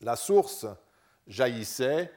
[0.00, 0.66] La source
[1.26, 2.10] jaillissait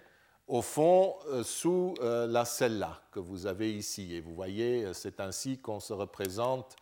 [0.47, 4.13] au fond euh, sous euh, la cella que vous avez ici.
[4.13, 6.75] Et vous voyez, euh, c'est ainsi qu'on se représente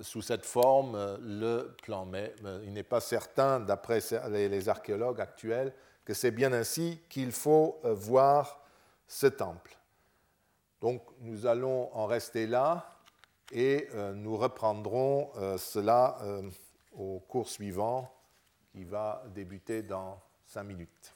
[0.00, 2.04] sous cette forme le plan.
[2.04, 2.34] Mais
[2.64, 5.72] il n'est pas certain, d'après les archéologues actuels,
[6.04, 8.60] que c'est bien ainsi qu'il faut voir
[9.08, 9.76] ce temple.
[10.80, 13.00] Donc nous allons en rester là
[13.50, 16.18] et nous reprendrons cela
[16.92, 18.12] au cours suivant
[18.70, 21.15] qui va débuter dans cinq minutes.